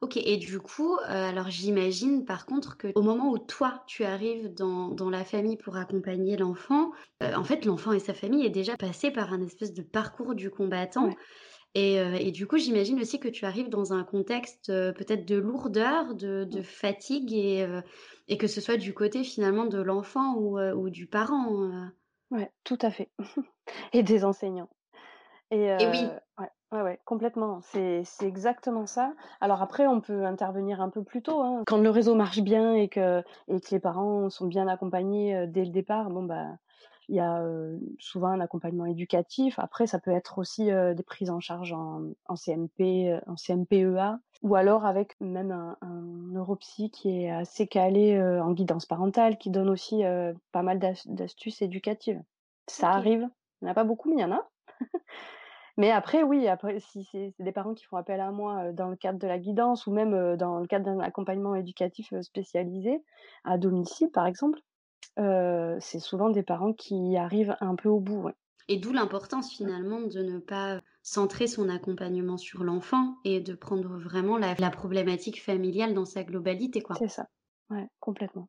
OK 0.00 0.16
et 0.16 0.36
du 0.36 0.58
coup, 0.60 0.98
alors 1.06 1.50
j'imagine 1.50 2.24
par 2.24 2.46
contre 2.46 2.76
qu'au 2.76 3.00
moment 3.02 3.30
où 3.30 3.38
toi, 3.38 3.82
tu 3.86 4.04
arrives 4.04 4.52
dans 4.52 4.88
dans 4.88 5.08
la 5.08 5.24
famille 5.24 5.56
pour 5.56 5.76
accompagner 5.76 6.36
l'enfant, 6.36 6.90
en 7.20 7.44
fait, 7.44 7.64
l'enfant 7.64 7.92
et 7.92 8.00
sa 8.00 8.12
famille 8.12 8.44
est 8.44 8.50
déjà 8.50 8.76
passé 8.76 9.10
par 9.10 9.32
un 9.32 9.40
espèce 9.40 9.72
de 9.72 9.82
parcours 9.82 10.34
du 10.34 10.50
combattant 10.50 11.06
Ouais. 11.06 11.16
Et 11.74 11.98
heu 12.00 12.14
et 12.14 12.30
du 12.32 12.46
coup, 12.46 12.58
j'imagine 12.58 13.00
aussi 13.00 13.18
que 13.20 13.28
tu 13.28 13.44
arrives 13.46 13.68
dans 13.68 13.92
un 13.92 14.04
contexte, 14.04 14.70
heu, 14.70 14.92
peut-être 14.96 15.26
de 15.26 15.36
lourdeur, 15.36 16.14
de 16.14 16.44
de 16.44 16.60
Mmh. 16.60 16.62
fatigue 16.62 17.32
et 17.32 17.64
heu 17.66 17.82
et 18.28 18.38
que 18.38 18.46
ce 18.46 18.60
soit 18.60 18.76
du 18.76 18.94
côté 18.94 19.24
finalement 19.24 19.66
de 19.66 19.80
l'enfant 19.80 20.34
ou 20.36 20.90
du 20.90 21.06
parent, 21.06 21.90
Ouais, 22.30 22.50
tout 22.64 22.78
à 22.80 22.90
fait 22.90 23.10
et 23.92 24.02
des 24.02 24.24
enseignants. 24.24 24.70
Et 25.52 25.66
et 25.80 25.86
oui. 25.88 26.18
ouais, 26.38 26.50
ouais, 26.72 26.82
ouais, 26.82 27.00
complètement. 27.06 27.60
C'est 27.62 28.04
c'est 28.04 28.26
exactement 28.28 28.86
ça. 28.86 29.14
Alors 29.40 29.62
après, 29.62 29.86
on 29.88 30.00
peut 30.00 30.24
intervenir 30.26 30.80
un 30.82 30.90
peu 30.90 31.04
plus 31.04 31.22
tôt, 31.22 31.42
hein. 31.42 31.64
Quand 31.66 31.78
le 31.78 31.90
réseau 31.90 32.14
marche 32.16 32.40
bien 32.42 32.74
et 32.74 32.88
que 32.88 33.22
et 33.48 33.60
que 33.60 33.68
les 33.72 33.80
parents 33.80 34.30
sont 34.30 34.46
bien 34.48 34.68
accompagnés, 34.68 35.46
dès 35.48 35.64
le 35.64 35.70
départ, 35.72 36.10
bon, 36.10 36.24
bah, 36.24 36.58
il 37.08 37.16
y 37.16 37.20
a, 37.20 37.44
souvent 37.98 38.28
un 38.28 38.40
accompagnement 38.40 38.86
éducatif. 38.86 39.58
Après, 39.58 39.86
ça 39.86 39.98
peut 39.98 40.10
être 40.10 40.38
aussi, 40.38 40.66
des 40.66 41.02
prises 41.02 41.30
en 41.30 41.40
charge 41.40 41.72
en 41.72 42.02
en 42.26 42.36
CMP, 42.36 43.20
en 43.26 43.36
CMPEA 43.36 44.18
ou 44.42 44.56
alors 44.56 44.84
avec 44.84 45.18
même 45.20 45.52
un 45.52 45.76
un 45.80 46.02
neuropsy 46.32 46.90
qui 46.90 47.22
est 47.22 47.30
assez 47.30 47.66
calé, 47.66 48.20
en 48.20 48.52
guidance 48.52 48.86
parentale, 48.86 49.38
qui 49.38 49.50
donne 49.50 49.70
aussi, 49.70 50.02
pas 50.52 50.62
mal 50.62 50.78
d'as 50.78 51.02
d'astuces 51.06 51.62
éducatives. 51.62 52.22
Ça 52.66 52.90
arrive. 52.90 53.28
Il 53.60 53.66
y 53.66 53.68
en 53.68 53.72
a 53.72 53.74
pas 53.74 53.84
beaucoup, 53.84 54.08
mais 54.08 54.16
il 54.16 54.20
y 54.20 54.24
en 54.24 54.32
a. 54.32 54.48
Mais 55.76 55.90
après, 55.90 56.22
oui, 56.22 56.46
après 56.46 56.78
si 56.78 57.04
c'est 57.04 57.34
des 57.40 57.52
parents 57.52 57.74
qui 57.74 57.84
font 57.84 57.96
appel 57.96 58.20
à 58.20 58.30
moi, 58.30 58.72
dans 58.72 58.88
le 58.88 58.96
cadre 58.96 59.18
de 59.18 59.26
la 59.26 59.38
guidance 59.38 59.86
ou 59.86 59.92
même, 59.92 60.36
dans 60.36 60.60
le 60.60 60.66
cadre 60.66 60.84
d'un 60.84 61.00
accompagnement 61.00 61.56
éducatif, 61.56 62.14
spécialisé, 62.20 63.02
à 63.42 63.58
domicile 63.58 64.10
par 64.12 64.26
exemple, 64.26 64.60
c'est 65.80 66.00
souvent 66.00 66.30
des 66.30 66.42
parents 66.42 66.72
qui 66.72 67.16
arrivent 67.16 67.56
un 67.60 67.74
peu 67.76 67.88
au 67.88 68.00
bout, 68.00 68.22
ouais. 68.22 68.34
Et 68.68 68.76
d'où 68.76 68.92
l'importance 68.92 69.50
Mmh, 69.60 69.70
finalement 69.70 70.02
de 70.02 70.22
ne 70.22 70.38
pas 70.38 70.82
centrer 71.02 71.46
son 71.46 71.70
accompagnement 71.70 72.36
sur 72.36 72.62
l'enfant 72.62 73.16
et 73.24 73.40
de 73.40 73.54
prendre 73.54 73.96
vraiment 73.96 74.36
la 74.36 74.54
la 74.58 74.68
problématique 74.70 75.42
familiale 75.42 75.94
dans 75.94 76.04
sa 76.04 76.24
globalité, 76.24 76.82
quoi. 76.82 76.98
c'est 76.98 77.08
ça. 77.08 77.28
Ouais, 77.68 77.88
complètement. 78.00 78.48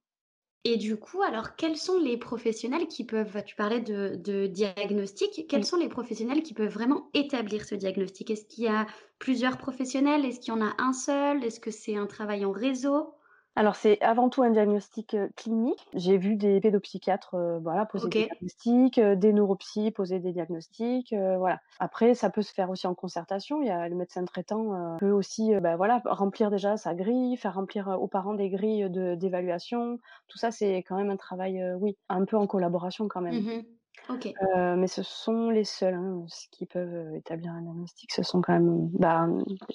Et 0.66 0.76
du 0.78 0.98
coup, 0.98 1.22
alors 1.22 1.56
quels 1.56 1.78
sont 1.78 1.98
les 2.00 2.18
professionnels 2.18 2.88
qui 2.88 3.06
peuvent 3.06 3.42
tu 3.46 3.56
parlais 3.56 3.80
de 3.82 4.16
de 4.18 4.48
diagnostic, 4.48 5.46
quels 5.48 5.64
sont 5.66 5.78
les 5.78 5.88
professionnels 5.90 6.44
qui 6.44 6.54
peuvent 6.54 6.74
vraiment 6.74 7.10
établir 7.14 7.64
ce 7.66 7.76
diagnostic? 7.76 8.30
Est-ce 8.32 8.46
qu'il 8.46 8.64
y 8.66 8.68
a 8.68 8.86
plusieurs 9.20 9.58
professionnels? 9.58 10.26
Est-ce 10.26 10.40
qu'il 10.42 10.54
y 10.54 10.58
en 10.58 10.66
a 10.66 10.76
un 10.80 10.92
seul? 10.94 11.44
Est-ce 11.46 11.60
que 11.62 11.72
c'est 11.72 11.96
un 11.96 12.08
travail 12.08 12.44
en 12.46 12.52
réseau? 12.52 13.14
Alors 13.58 13.76
c'est 13.76 14.02
avant 14.02 14.30
tout 14.30 14.44
un 14.44 14.50
diagnostic, 14.50 15.16
clinique. 15.38 15.88
J'ai 15.94 16.18
vu 16.18 16.36
des 16.36 16.60
pédopsychiatres, 16.60 17.36
voilà, 17.62 17.86
poser 17.86 18.10
des 18.10 18.24
diagnostics, 18.26 19.00
des 19.00 19.34
neuropsy 19.34 19.92
poser 19.92 20.20
des 20.20 20.34
diagnostics, 20.34 21.14
voilà. 21.14 21.62
Après 21.80 22.16
ça 22.16 22.30
peut 22.30 22.42
se 22.42 22.54
faire 22.54 22.70
aussi 22.70 22.86
en 22.86 22.96
concertation. 22.96 23.62
Il 23.62 23.68
y 23.68 23.72
a 23.72 23.88
le 23.88 23.96
médecin 23.96 24.26
traitant, 24.26 24.98
peut 25.00 25.12
aussi, 25.12 25.56
bah, 25.62 25.78
voilà, 25.78 26.02
remplir 26.06 26.52
déjà 26.52 26.76
sa 26.76 26.94
grille, 26.94 27.38
faire 27.38 27.56
remplir, 27.56 27.88
aux 27.88 28.08
parents 28.08 28.34
des 28.34 28.50
grilles 28.50 28.90
de 28.90 29.16
d'évaluation. 29.16 30.00
Tout 30.28 30.38
ça, 30.38 30.52
c'est 30.52 30.78
quand 30.80 30.98
même 30.98 31.10
un 31.10 31.18
travail, 31.18 31.64
oui, 31.80 31.98
un 32.10 32.26
peu 32.26 32.38
en 32.38 32.48
collaboration 32.48 33.08
quand 33.08 33.22
même. 33.22 33.42
Mmh 33.42 33.64
OK. 34.10 34.34
mais 34.56 34.88
ce 34.88 35.04
sont 35.04 35.50
les 35.50 35.64
seuls, 35.64 35.96
hein, 35.96 36.26
qui 36.52 36.66
peuvent, 36.66 37.16
établir 37.16 37.52
un 37.52 37.62
diagnostic. 37.62 38.12
Ce 38.12 38.24
sont 38.24 38.42
quand 38.42 38.54
même, 38.54 38.88
bah, 38.94 39.28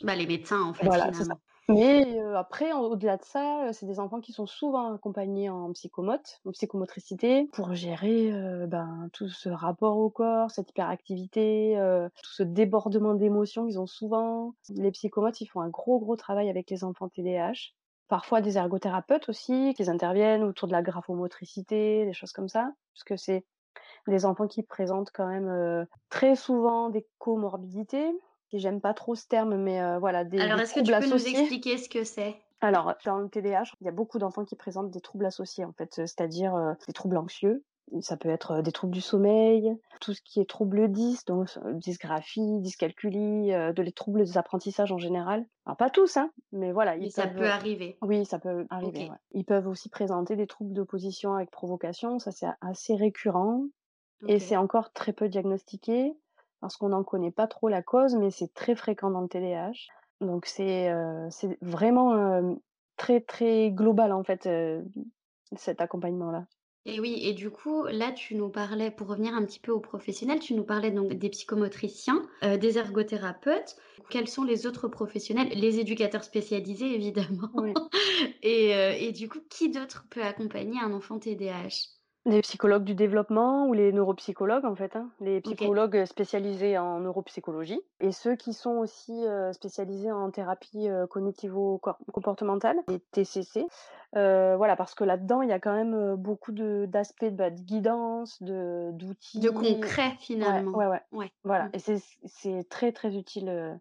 bah, 0.03 0.15
les 0.15 0.27
médecins 0.27 0.63
en 0.63 0.75
fait, 0.75 0.87
voilà, 0.87 1.13
c'est 1.13 1.25
ça. 1.25 1.35
Mais 1.69 2.19
après, 2.35 2.73
au-delà 2.73 3.17
de 3.17 3.23
ça, 3.23 3.69
c'est 3.73 3.87
des 3.87 4.01
enfants 4.01 4.21
qui 4.21 4.33
sont 4.33 4.47
souvent 4.47 4.95
accompagnés 4.95 5.51
en 5.51 5.73
psychomote, 5.73 6.41
en 6.45 6.51
psychomotricité, 6.51 7.49
pour 7.53 7.75
gérer, 7.75 8.33
ben, 8.67 9.09
tout 9.13 9.29
ce 9.29 9.49
rapport 9.49 9.97
au 9.99 10.11
corps, 10.11 10.51
cette 10.51 10.71
hyperactivité, 10.71 11.77
tout 12.23 12.33
ce 12.33 12.43
débordement 12.43 13.15
d'émotions 13.15 13.67
qu'ils 13.67 13.79
ont 13.79 13.87
souvent. 13.87 14.55
Les 14.75 14.91
psychomotes, 14.91 15.41
ils 15.41 15.47
font 15.47 15.61
un 15.61 15.69
gros, 15.69 16.01
gros 16.01 16.17
travail 16.17 16.51
avec 16.51 16.69
les 16.71 16.83
enfants 16.83 17.09
TDAH. 17.09 17.73
Parfois 18.09 18.41
des 18.41 18.57
ergothérapeutes 18.59 19.29
aussi, 19.29 19.73
qui 19.75 19.89
interviennent 19.89 20.43
autour 20.43 20.67
de 20.67 20.73
la 20.73 20.83
graphomotricité, 20.83 22.05
des 22.05 22.13
choses 22.13 22.33
comme 22.33 22.49
ça, 22.49 22.73
parce 22.93 23.05
que 23.05 23.17
c'est 23.17 23.45
des 24.07 24.25
enfants 24.27 24.47
qui 24.47 24.63
présentent 24.63 25.11
quand 25.13 25.27
même, 25.27 25.87
très 26.09 26.37
souvent 26.37 26.91
des 26.91 27.07
comorbidités 27.19 28.13
j'aime 28.59 28.81
pas 28.81 28.95
trop 28.95 29.15
ce 29.15 29.27
terme, 29.27 29.57
mais 29.57 29.81
euh, 29.81 29.99
voilà, 29.99 30.25
des, 30.25 30.41
Alors, 30.41 30.59
est-ce 30.61 30.75
que 30.75 30.81
tu 30.81 30.93
peux 30.93 31.07
nous 31.07 31.27
expliquer 31.27 31.79
ce 31.79 31.89
que 31.89 32.05
c'est? 32.05 32.37
Alors, 32.61 32.95
dans 33.07 33.19
le 33.19 33.29
TDAH, 33.29 33.73
il 33.81 33.87
y 33.87 33.89
a 33.89 33.93
beaucoup 33.93 34.19
d'enfants 34.19 34.45
qui 34.45 34.57
présentent 34.57 34.91
des 34.91 35.01
troubles 35.01 35.27
associés, 35.27 35.65
en 35.65 35.73
fait, 35.73 35.95
c'est-à-dire 35.95 36.55
euh, 36.55 36.73
des 36.87 36.93
troubles 36.93 37.17
anxieux. 37.17 37.65
Ça 38.03 38.17
peut 38.17 38.29
être 38.29 38.63
des 38.63 38.71
troubles 38.71 38.93
du 38.93 39.01
sommeil, 39.01 39.77
tout 40.01 40.15
ce 40.15 40.21
qui 40.23 40.39
est 40.39 40.49
troubles 40.49 40.93
10, 40.93 41.25
donc 41.25 41.49
dysgraphie, 41.73 42.61
dyscalculie, 42.61 43.51
de 43.51 43.83
les 43.83 43.91
troubles 43.91 44.25
des 44.25 44.39
apprentissages 44.39 44.93
en 44.93 44.99
général. 44.99 45.45
Alors 45.67 45.77
pas 45.77 45.91
tous, 45.91 46.17
hein, 46.17 46.31
mais 46.53 46.71
voilà. 46.71 46.97
Mais 46.97 47.11
ça 47.11 47.27
peut 47.27 47.49
arriver. 47.49 47.99
Oui, 48.01 48.25
ça 48.25 48.39
peut 48.39 48.65
arriver. 48.71 49.11
Ils 49.33 49.45
peuvent 49.45 49.67
aussi 49.67 49.89
présenter 49.89 50.37
des 50.37 50.47
troubles 50.47 50.73
d'opposition 50.73 51.35
avec 51.35 51.51
provocation, 51.51 52.21
ça 52.21 52.31
c'est 52.31 52.47
assez 52.61 52.95
récurrent. 52.95 53.65
Et 54.29 54.39
c'est 54.39 54.57
encore 54.57 54.93
très 54.93 55.13
peu 55.13 55.29
diagnostiqué 55.29 56.15
parce 56.61 56.77
qu'on 56.77 56.91
n'en 56.91 57.05
connaît 57.05 57.31
pas 57.31 57.47
trop 57.47 57.69
la 57.69 57.83
cause, 57.83 58.15
mais 58.17 58.31
c'est 58.31 58.53
très 58.53 58.75
fréquent 58.75 59.11
dans 59.11 59.23
le 59.23 59.29
TDAH. 59.29 59.73
Donc 60.21 60.47
c'est 60.47 60.93
c'est 61.31 61.59
vraiment 61.63 62.59
très 62.97 63.21
très 63.21 63.71
global 63.71 64.13
en 64.13 64.23
fait 64.23 64.49
cet 65.57 65.81
accompagnement 65.81 66.31
là. 66.31 66.45
Et 66.87 66.99
oui, 66.99 67.21
et 67.23 67.35
du 67.35 67.51
coup, 67.51 67.85
là, 67.85 68.11
tu 68.11 68.35
nous 68.37 68.49
parlais, 68.49 68.91
pour 68.91 69.09
revenir 69.09 69.35
un 69.35 69.45
petit 69.45 69.61
peu 69.61 69.71
aux 69.71 69.81
professionnels, 69.81 70.39
tu 70.39 70.55
nous 70.55 70.65
parlais 70.65 70.91
donc 70.91 71.13
des 71.13 71.29
psychomotriciens, 71.29 72.23
des 72.43 72.79
ergothérapeutes. 72.79 73.77
Quels 74.09 74.29
sont 74.29 74.45
les 74.45 74.67
autres 74.67 74.89
professionnels? 74.89 75.49
Les 75.51 75.79
éducateurs 75.79 76.25
spécialisés, 76.25 76.95
évidemment. 76.95 77.51
et, 78.43 78.71
et 78.71 79.13
du 79.13 79.29
coup, 79.29 79.41
qui 79.51 79.71
d'autre 79.71 80.07
peut 80.09 80.23
accompagner 80.23 80.81
un 80.81 80.95
enfant 80.95 81.19
TDAH 81.19 82.00
les 82.27 82.43
psychologues 82.43 82.85
du 82.85 82.95
développement 82.95 83.67
ou 83.67 83.73
les 83.73 83.93
neuropsychologues 83.93 84.65
en 84.65 84.75
fait, 84.75 84.95
hein. 84.97 85.11
les 85.21 85.41
psychologues 85.41 86.05
spécialisés 86.05 86.77
en 86.79 87.01
neuropsychologie 87.01 87.81
et 88.01 88.13
ceux 88.13 88.37
qui 88.37 88.53
sont 88.53 88.77
aussi 88.77 89.25
spécialisés 89.53 90.13
en 90.13 90.31
thérapie 90.31 90.89
cognitivo-comportementale, 91.09 92.79
les 92.89 93.01
TCC. 93.01 93.67
voilà, 94.13 94.77
parce 94.77 94.95
que 94.95 95.05
là-dedans, 95.05 95.43
il 95.43 95.49
y 95.49 95.53
a 95.53 95.59
quand 95.61 95.75
même 95.75 96.17
beaucoup 96.17 96.53
d'aspects 96.53 97.25
de, 97.25 97.31
bah, 97.31 97.51
de 97.51 97.61
guidance, 97.61 98.43
de, 98.43 98.91
d'outils. 98.93 99.41
De 99.41 99.51
concret 99.51 100.13
finalement. 100.19 100.77
Ouais, 100.77 100.87
ouais, 100.87 101.03
ouais. 101.13 101.33
Voilà, 101.45 101.65
mmh. 101.67 101.71
et 101.75 101.79
c'est, 101.79 102.03
c'est 102.27 102.69
très 102.69 102.93
très 102.93 103.17
utile 103.17 103.79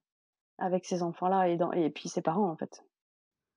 avec 0.60 0.86
ces 0.86 1.03
enfants-là 1.03 1.48
et, 1.48 1.58
dans, 1.58 1.72
et 1.72 1.89
puis 1.89 2.10
ses 2.10 2.22
parents 2.22 2.50
en 2.50 2.55
fait. 2.55 2.84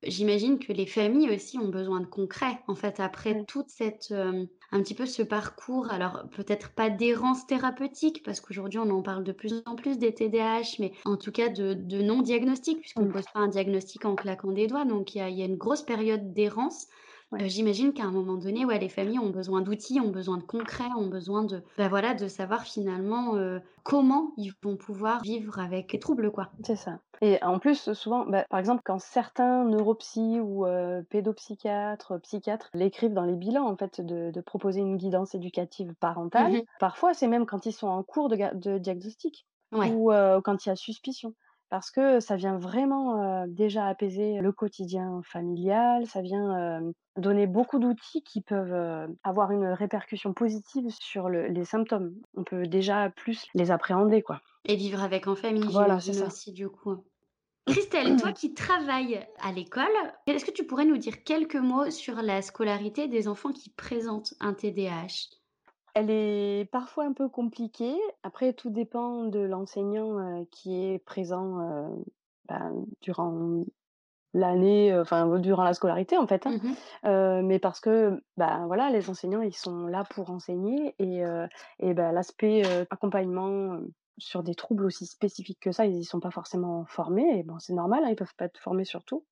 J'imagine 0.05 0.59
que 0.59 0.73
les 0.73 0.87
familles 0.87 1.31
aussi 1.31 1.59
ont 1.59 1.69
besoin 1.69 2.01
de 2.01 2.07
concret, 2.07 2.59
en 2.67 2.75
fait, 2.75 2.99
après 2.99 3.45
toute 3.45 3.69
cette, 3.69 4.09
euh, 4.11 4.45
un 4.73 4.83
petit 4.83 4.95
peu 4.95 5.07
ce 5.07 5.23
parcours, 5.23 5.93
alors 5.93 6.25
peut-être 6.35 6.71
pas 6.71 6.91
d'errance 6.91 7.47
thérapeutique, 7.47 8.23
parce 8.25 8.41
qu'aujourd'hui 8.41 8.81
on 8.81 8.91
en 8.91 9.03
parle 9.03 9.23
de 9.23 9.33
plus 9.33 9.63
en 9.65 9.77
plus 9.77 9.99
des 9.99 10.13
TDAH, 10.13 10.79
mais 10.81 10.93
en 11.05 11.17
tout 11.17 11.31
cas 11.31 11.49
de, 11.49 11.75
non-diagnostic, 12.03 12.81
puisqu'on 12.81 13.03
ne 13.03 13.09
mmh. 13.09 13.13
pose 13.13 13.25
pas 13.33 13.41
un 13.41 13.49
diagnostic 13.49 14.05
en 14.05 14.17
claquant 14.17 14.51
des 14.51 14.67
doigts, 14.67 14.85
donc 14.85 15.15
il 15.15 15.19
y 15.19 15.43
a, 15.43 15.47
une 15.47 15.57
grosse 15.57 15.83
période 15.83 16.33
d'errance. 16.33 16.89
Euh, 17.35 17.39
j'imagine 17.47 17.93
qu'à 17.93 18.05
un 18.05 18.11
moment 18.11 18.35
donné, 18.35 18.65
ouais, 18.65 18.79
les 18.79 18.89
familles 18.89 19.21
ont 19.21 19.31
besoin 19.31 19.61
d'outils, 19.61 20.01
ont 20.01 20.11
besoin 20.11 20.39
de 20.39 20.43
concret, 20.43 20.89
ont 20.99 21.09
besoin 21.09 21.45
de, 21.45 21.63
bah 21.79 21.89
voilà, 21.89 22.15
de 22.15 22.27
savoir 22.27 22.65
finalement 22.65 23.37
euh, 23.37 23.61
comment 23.85 24.33
ils 24.37 24.53
vont 24.63 24.77
pouvoir 24.77 25.23
vivre 25.23 25.59
avec 25.61 25.93
les 25.93 26.01
troubles, 26.01 26.31
quoi. 26.33 26.51
C'est 26.65 26.77
ça. 26.77 26.99
Et 27.25 27.43
en 27.45 27.61
plus, 27.61 27.93
souvent, 27.93 28.27
bah, 28.27 28.45
par 28.51 28.59
exemple, 28.59 28.83
quand 28.85 28.99
certains 28.99 29.65
neuropsy 29.65 30.41
ou 30.41 30.67
euh, 30.67 31.03
pédopsychiatres, 31.09 32.21
psychiatres 32.21 32.69
l'écrivent 32.75 33.15
dans 33.15 33.25
les 33.25 33.37
bilans, 33.37 33.69
en 33.69 33.77
fait, 33.77 34.01
de, 34.01 34.41
proposer 34.41 34.81
une 34.81 34.97
guidance 34.97 35.37
éducative 35.37 35.95
parentale, 36.01 36.53
mmh 36.53 36.63
parfois 36.81 37.15
c'est 37.15 37.29
même 37.29 37.47
quand 37.47 37.65
ils 37.65 37.73
sont 37.73 37.87
en 37.87 38.03
cours 38.03 38.29
de, 38.29 38.79
diagnostic 38.79 39.47
ou 39.73 40.11
quand 40.43 40.67
il 40.67 40.69
y 40.69 40.73
a 40.73 40.77
suspicion 40.77 41.33
parce 41.71 41.91
que 41.91 42.19
ça 42.21 42.35
vient 42.37 42.59
vraiment 42.59 43.47
déjà 43.47 43.87
apaiser 43.87 44.41
le 44.41 44.53
quotidien 44.53 45.23
familial, 45.25 46.07
ça 46.07 46.21
vient 46.21 46.83
donner 47.17 47.47
beaucoup 47.47 47.79
d'outils 47.79 48.23
qui 48.25 48.43
peuvent 48.43 49.09
avoir 49.23 49.53
une 49.53 49.67
répercussion 49.67 50.35
positive 50.35 50.91
sur 50.91 51.29
les 51.29 51.65
symptômes. 51.65 52.15
On 52.37 52.43
peut 52.43 52.67
déjà 52.67 53.11
plus 53.11 53.47
les 53.55 53.71
appréhender, 53.71 54.23
quoi. 54.23 54.41
Et 54.65 54.77
vivre 54.77 55.03
avec 55.03 55.27
en 55.29 55.37
famille, 55.37 55.67
voilà, 55.71 56.01
c'est 56.01 56.13
ça. 56.13 56.27
aussi 56.27 56.53
du 56.53 56.69
coup. 56.69 57.05
Christelle, 57.67 58.17
toi 58.17 58.33
qui 58.33 58.55
travailles 58.55 59.27
à 59.41 59.53
l'école, 59.53 59.85
est-ce 60.27 60.45
que 60.45 60.51
tu 60.51 60.65
pourrais 60.65 60.85
nous 60.85 60.97
dire 60.97 61.23
quelques 61.25 61.57
mots 61.57 61.91
sur 61.91 62.17
la 62.17 62.43
scolarité 62.43 63.09
des 63.09 63.29
enfants 63.29 63.53
qui 63.53 63.71
présentent 63.71 64.35
un 64.41 64.55
TDAH 64.55 65.31
elle 65.95 66.11
est 66.11 66.71
parfois 66.71 67.05
un 67.05 67.13
peu 67.13 67.29
compliquée. 67.29 67.95
Après, 68.23 68.55
tout 68.55 68.71
dépend 68.71 69.25
de 69.25 69.41
l'enseignant, 69.41 70.47
qui 70.51 70.87
est 70.87 70.99
présent, 70.99 71.93
ben, 72.49 72.87
durant 73.03 73.65
l'année, 74.33 74.99
enfin, 74.99 75.39
durant 75.39 75.65
la 75.65 75.75
scolarité, 75.75 76.17
en 76.17 76.27
fait, 76.27 76.47
hein. 76.47 76.59
mmh 77.05 77.43
mais 77.43 77.59
parce 77.59 77.81
que, 77.81 78.23
ben, 78.39 78.67
voilà, 78.67 78.89
les 78.89 79.11
enseignants, 79.11 79.43
ils 79.43 79.55
sont 79.55 79.87
là 79.87 80.05
pour 80.05 80.31
enseigner 80.31 80.95
et 80.99 81.25
et 81.79 81.93
bah, 81.93 82.13
l'aspect, 82.13 82.63
accompagnement, 82.89 83.79
sur 84.19 84.43
des 84.43 84.55
troubles 84.55 84.85
aussi 84.85 85.07
spécifiques 85.07 85.61
que 85.61 85.73
ça, 85.73 85.87
ils 85.87 85.97
y 85.97 86.05
sont 86.05 86.21
pas 86.21 86.31
forcément 86.31 86.85
formés 86.87 87.39
et 87.39 87.43
bon, 87.43 87.59
c'est 87.59 87.73
normal, 87.73 88.05
hein, 88.05 88.09
ils 88.11 88.17
peuvent 88.17 88.35
pas 88.37 88.47
être 88.47 88.59
formés 88.59 88.85
sur 88.85 89.05
tout. 89.05 89.25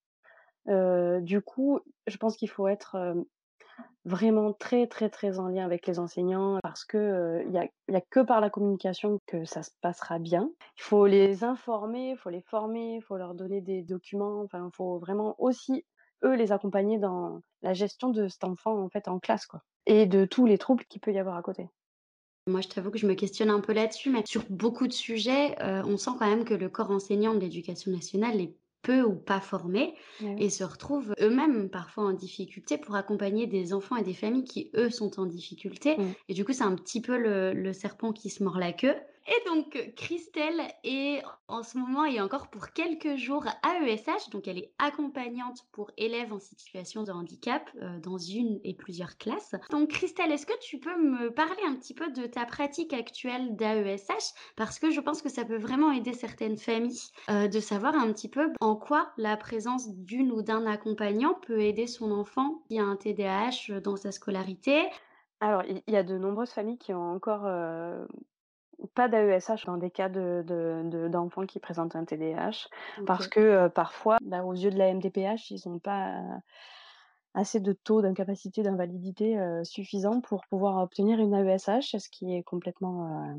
du 0.67 1.41
coup, 1.43 1.81
je 2.07 2.17
pense 2.17 2.37
qu'il 2.37 2.51
faut 2.51 2.69
être, 2.69 2.97
vraiment 4.05 4.53
très, 4.53 4.87
très, 4.87 5.11
très 5.11 5.39
en 5.39 5.49
lien 5.49 5.65
avec 5.65 5.87
les 5.87 5.99
enseignants 5.99 6.59
parce 6.63 6.85
que 6.85 7.43
il 7.47 7.53
y, 7.53 7.59
a, 7.59 7.69
a 7.97 8.01
que 8.01 8.21
par 8.21 8.41
la 8.41 8.51
communication 8.51 9.19
que 9.27 9.45
ça 9.45 9.63
se 9.63 9.71
passera 9.81 10.19
bien. 10.19 10.51
Il 10.79 10.83
faut 10.83 11.07
les 11.07 11.45
informer, 11.45 12.11
il 12.11 12.17
faut 12.17 12.31
les 12.31 12.43
former, 12.43 12.97
il 12.97 13.03
faut 13.03 13.17
leur 13.17 13.35
donner 13.35 13.61
des 13.61 13.83
documents. 13.83 14.41
Enfin, 14.43 14.67
il 14.73 14.77
faut 14.77 14.99
vraiment 14.99 15.35
aussi 15.39 15.85
eux 16.25 16.35
les 16.35 16.53
accompagner 16.53 16.99
dans 16.99 17.41
la 17.63 17.73
gestion 17.73 18.11
de 18.11 18.29
cet 18.29 18.45
enfant 18.45 18.79
en 18.79 18.89
fait 18.89 19.09
en 19.09 19.19
classe 19.19 19.47
quoi 19.47 19.63
et 19.87 20.07
de 20.07 20.27
tous 20.27 20.47
les 20.47 20.59
troubles 20.59 20.85
qu'il 20.85 21.01
peut 21.01 21.13
y 21.13 21.19
avoir 21.19 21.37
à 21.37 21.43
côté. 21.43 21.69
Moi, 22.51 22.61
je 22.61 22.69
t'avoue 22.69 22.91
que 22.91 22.99
je 22.99 23.07
me 23.07 23.15
questionne 23.15 23.51
un 23.51 23.61
peu 23.61 23.73
là-dessus, 23.73 24.11
mais 24.11 24.23
sur 24.27 24.43
beaucoup 24.51 24.87
de 24.87 24.93
sujets, 24.93 25.57
on 25.61 25.97
sent 25.97 26.11
quand 26.19 26.29
même 26.29 26.45
que 26.45 26.55
le 26.55 26.69
corps 26.69 26.91
enseignant 26.91 27.35
de 27.35 27.41
l'éducation 27.41 27.91
nationale 27.91 28.41
est 28.41 28.55
peu 28.83 29.03
ou 29.03 29.15
pas 29.15 29.41
formés 29.41 29.95
et 30.39 30.51
se 30.51 30.65
retrouvent 30.65 31.15
eux-mêmes 31.21 31.69
parfois 31.69 32.05
en 32.05 32.13
difficulté 32.13 32.79
pour 32.79 32.95
accompagner 32.95 33.47
des 33.47 33.73
enfants 33.73 33.97
et 33.97 34.03
des 34.03 34.15
familles 34.15 34.45
qui, 34.45 34.71
eux, 34.75 34.91
sont 34.91 35.21
en 35.21 35.27
difficulté. 35.27 35.97
Et 36.29 36.35
du 36.35 36.45
coup, 36.45 36.53
c'est 36.53 36.65
un 36.65 36.75
petit 36.75 37.01
peu 37.01 37.17
le, 37.19 37.73
serpent 37.73 38.13
qui 38.13 38.31
se 38.31 38.43
mord 38.43 38.59
la 38.59 38.73
queue. 38.73 38.95
Et 39.27 39.49
donc, 39.49 39.93
Christelle 39.97 40.61
est 40.83 41.23
en 41.47 41.63
ce 41.63 41.79
moment 41.79 42.05
et 42.05 42.21
encore 42.21 42.49
pour 42.49 42.71
quelques 42.71 43.17
jours 43.17 43.45
à 43.63 43.79
ESH. 43.85 44.31
Donc, 44.31 44.49
elle 44.49 44.59
est 44.59 44.73
accompagnante 44.79 45.67
pour 45.73 45.91
élèves 45.97 46.33
en 46.33 46.39
situation 46.39 47.05
de 47.05 47.13
handicap 47.13 47.69
euh, 47.83 47.99
dans 48.01 48.19
une 48.19 48.61
et 48.65 48.75
plusieurs 48.75 49.19
classes. 49.19 49.55
Donc, 49.71 49.91
Christelle, 49.91 50.33
est-ce 50.33 50.47
que 50.47 50.59
tu 50.61 50.79
peux 50.79 50.97
me 50.97 51.31
parler 51.31 51.63
un 51.67 51.77
petit 51.77 51.95
peu 51.95 52.11
de 52.11 52.27
ta 52.27 52.47
pratique 52.47 52.93
actuelle 52.93 53.57
d'AESH 53.57 54.33
Parce 54.57 54.79
que 54.79 54.91
je 54.91 55.01
pense 55.01 55.23
que 55.23 55.29
ça 55.29 55.45
peut 55.45 55.59
vraiment 55.59 55.93
aider 55.93 56.13
certaines 56.13 56.59
familles 56.59 57.01
euh, 57.29 57.47
de 57.47 57.61
savoir 57.61 57.95
un 57.95 58.13
petit 58.13 58.29
peu 58.29 58.53
en 58.61 58.75
quoi 58.75 59.13
la 59.17 59.37
présence 59.37 59.95
d'une 59.95 60.33
ou 60.33 60.43
d'un 60.43 60.67
accompagnant 60.67 61.35
peut 61.35 61.61
aider 61.61 61.87
son 61.87 62.11
enfant 62.11 62.63
qui 62.69 62.79
a 62.79 62.85
un 62.85 62.97
TDAH 62.97 63.81
dans 63.81 63.97
sa 63.97 64.13
scolarité. 64.13 64.89
Alors, 65.41 65.63
il 65.65 65.83
y 65.93 65.97
a 65.97 66.03
de 66.03 66.19
nombreuses 66.19 66.51
familles 66.51 66.79
qui 66.79 66.93
ont 66.93 67.13
encore 67.13 67.47
euh, 67.47 68.05
pas 68.95 69.09
d'AESH 69.09 69.67
dans 69.67 69.77
des 69.77 69.91
cas 69.91 70.09
de, 70.09 71.09
d'enfants 71.09 71.47
qui 71.47 71.59
présentent 71.59 71.97
un 71.97 72.05
TDAH, 72.05 72.69
parce 73.07 73.29
que 73.29 73.69
parfois, 73.69 74.19
bah, 74.23 74.45
aux 74.45 74.55
yeux 74.55 74.71
de 74.71 74.79
la 74.79 74.93
MDPH, 74.93 75.51
ils 75.51 75.63
n'ont 75.67 75.79
pas 75.79 76.23
assez 77.35 77.61
de 77.61 77.73
taux 77.73 78.03
d'incapacité, 78.03 78.63
d'invalidité, 78.63 79.39
suffisant 79.65 80.21
pour 80.21 80.47
pouvoir 80.47 80.83
obtenir 80.83 81.21
une 81.21 81.35
AESH, 81.35 81.97
ce 81.97 82.09
qui 82.11 82.35
est 82.35 82.43
complètement, 82.43 83.37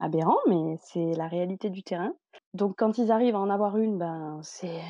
aberrant, 0.00 0.38
mais 0.48 0.76
c'est 0.82 1.14
la 1.14 1.28
réalité 1.28 1.70
du 1.70 1.82
terrain. 1.82 2.14
Donc 2.54 2.76
quand 2.78 2.98
ils 2.98 3.10
arrivent 3.10 3.34
à 3.34 3.40
en 3.40 3.50
avoir 3.50 3.76
une, 3.76 3.98
ben, 3.98 4.40
c'est 4.42 4.80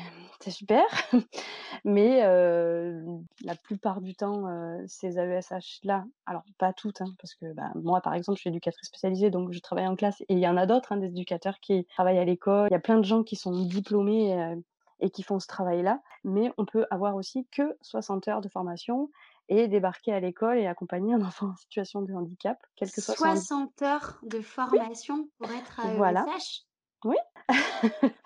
super. 0.49 0.85
Mais 1.83 2.21
la 2.21 3.55
plupart 3.55 4.01
du 4.01 4.15
temps, 4.15 4.45
ces 4.87 5.19
AESH-là, 5.19 6.05
alors 6.25 6.43
pas 6.57 6.73
toutes, 6.73 7.01
hein, 7.01 7.13
parce 7.19 7.33
que, 7.35 7.53
bah, 7.53 7.71
moi, 7.75 8.01
par 8.01 8.13
exemple, 8.13 8.37
je 8.37 8.41
suis 8.41 8.49
éducatrice 8.49 8.87
spécialisée, 8.87 9.31
donc 9.31 9.51
je 9.51 9.59
travaille 9.59 9.87
en 9.87 9.95
classe 9.95 10.21
et 10.21 10.33
il 10.33 10.39
y 10.39 10.47
en 10.47 10.57
a 10.57 10.65
d'autres, 10.65 10.91
hein, 10.91 10.97
des 10.97 11.07
éducateurs 11.07 11.59
qui 11.59 11.85
travaillent 11.85 12.19
à 12.19 12.25
l'école. 12.25 12.67
Il 12.69 12.73
y 12.73 12.77
a 12.77 12.79
plein 12.79 12.97
de 12.97 13.05
gens 13.05 13.23
qui 13.23 13.35
sont 13.35 13.65
diplômés, 13.65 14.55
et 14.99 15.09
qui 15.09 15.23
font 15.23 15.39
ce 15.39 15.47
travail-là, 15.47 16.01
mais 16.23 16.51
on 16.57 16.65
peut 16.65 16.85
avoir 16.89 17.15
aussi 17.15 17.47
que 17.51 17.77
60 17.81 18.27
heures 18.27 18.41
de 18.41 18.49
formation 18.49 19.09
et 19.49 19.67
débarquer 19.67 20.13
à 20.13 20.19
l'école 20.19 20.57
et 20.57 20.67
accompagner 20.67 21.13
un 21.13 21.21
enfant 21.25 21.47
en 21.47 21.55
situation 21.55 22.01
de 22.01 22.13
handicap, 22.13 22.57
quel 22.75 22.91
que 22.91 23.01
soit 23.01 23.15
son 23.15 23.25
handi 23.25 23.39
60 23.41 23.81
heures 23.81 24.19
de 24.23 24.41
formation 24.41 25.29
pour 25.37 25.51
être 25.51 25.81
voilà, 25.97 26.25
AESH? 26.35 26.65
Oui. 27.05 27.17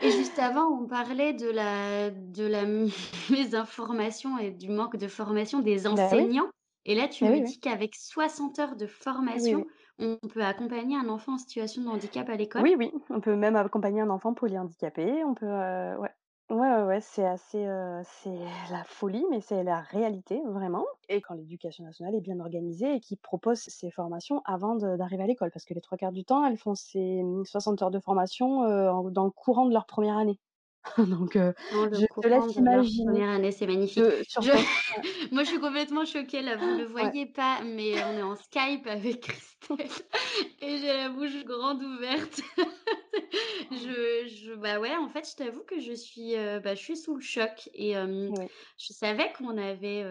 Et 0.01 0.11
juste 0.11 0.39
avant, 0.39 0.67
on 0.81 0.87
parlait 0.87 1.33
de 1.33 1.49
la 1.49 2.09
de 2.11 2.43
la 2.45 2.65
mésinformation 3.29 4.37
et 4.37 4.51
du 4.51 4.69
manque 4.69 4.97
de 4.97 5.07
formation 5.07 5.59
des 5.61 5.87
Bah 5.91 6.15
oui, 6.15 6.27
enseignants 6.27 6.49
et 6.85 6.95
là, 6.95 7.07
tu 7.09 7.23
eh 7.23 7.29
me 7.29 7.39
oui, 7.39 7.41
oui. 7.43 7.53
dis 7.53 7.59
qu'avec 7.59 7.95
60 7.95 8.59
heures 8.59 8.75
de 8.77 8.87
oui, 9.33 9.55
formation, 9.57 9.65
on 9.99 10.17
peut 10.17 10.43
accompagner 10.43 10.95
un 10.97 11.09
enfant 11.09 11.33
en 11.33 11.37
situation 11.37 11.81
de 11.83 11.87
handicap 11.89 12.29
à 12.29 12.35
l'école? 12.37 12.65
Oui, 12.65 12.75
oui, 12.77 12.91
on 13.09 13.21
peut 13.21 13.35
même 13.35 13.55
accompagner 13.55 14.01
un 14.01 14.09
enfant 14.09 14.33
polyhandicapé, 14.33 15.23
on 15.23 15.33
peut, 15.33 15.45
heu, 15.47 15.97
ouais. 15.99 16.13
Ouais, 16.49 16.57
ouais, 16.57 16.83
ouais, 16.83 17.01
c'est 17.01 17.25
assez, 17.25 17.63
heu, 17.67 18.01
c'est 18.03 18.35
la 18.71 18.83
folie, 18.83 19.23
mais 19.29 19.39
c'est 19.39 19.63
la 19.63 19.81
réalité, 19.81 20.41
vraiment 20.47 20.85
et 21.07 21.21
quand 21.21 21.35
l'éducation 21.35 21.83
nationale 21.83 22.15
est 22.15 22.21
bien 22.21 22.39
organisée 22.39 22.95
et 22.95 22.99
qu'ils 22.99 23.17
proposent 23.19 23.59
ces 23.61 23.91
formations 23.91 24.41
avant 24.45 24.75
de 24.75 24.95
d'arriver 24.97 25.23
à 25.23 25.27
l'école. 25.27 25.51
Parce 25.51 25.65
que 25.65 25.73
les 25.75 25.81
3 25.81 25.97
quarts 25.97 26.11
du 26.11 26.25
temps, 26.25 26.43
elles 26.45 26.57
font 26.57 26.73
ces, 26.75 27.21
mmh, 27.23 27.45
60 27.45 27.81
heures 27.83 27.91
de 27.91 27.99
formation, 27.99 28.63
heu, 28.65 28.89
en 28.89 29.03
dans 29.11 29.25
le 29.25 29.31
courant 29.31 29.67
de 29.67 29.73
leur 29.73 29.85
première 29.85 30.17
année. 30.17 30.39
Donc 30.97 31.35
heu, 31.37 31.53
Dans 31.71 31.85
le 31.85 31.99
je 31.99 32.05
te 32.21 32.27
laisse 32.27 32.45
courant 32.45 32.47
de 32.47 32.63
leur 32.63 32.85
imaginer 32.93 33.23
année, 33.29 33.51
c'est 33.51 33.67
magnifique. 33.67 34.07
que 34.07 34.21
sur 34.23 34.41
Je 34.41 34.49
ton 34.49 34.65
moi, 35.31 35.43
je 35.43 35.49
suis 35.49 35.59
complètement 35.59 36.05
choquée 36.05 36.41
là, 36.41 36.55
vous 36.57 36.71
le 36.71 36.85
ouais, 37.01 37.13
voyez 37.13 37.25
pas, 37.27 37.61
mais 37.63 38.03
on 38.03 38.17
est 38.17 38.21
en 38.23 38.35
Skype 38.35 38.87
avec 38.87 39.21
Christelle 39.21 39.89
et 40.61 40.77
j'ai 40.77 40.93
la 40.93 41.09
bouche 41.09 41.43
grande 41.45 41.83
ouverte. 41.83 42.41
Je 43.71 44.27
je 44.27 44.55
bah, 44.55 44.79
ouais, 44.79 44.95
en 44.95 45.09
fait, 45.09 45.29
je 45.29 45.35
t'avoue 45.35 45.63
que 45.63 45.79
je 45.79 45.93
suis, 45.93 46.35
heu, 46.35 46.59
bah, 46.59 46.75
je 46.75 46.81
suis 46.81 46.97
sous 46.97 47.15
le 47.15 47.21
choc 47.21 47.69
et 47.73 47.91
eh 47.91 48.31
je 48.77 48.93
savais 48.93 49.31
qu'on 49.33 49.57
avait, 49.57 50.03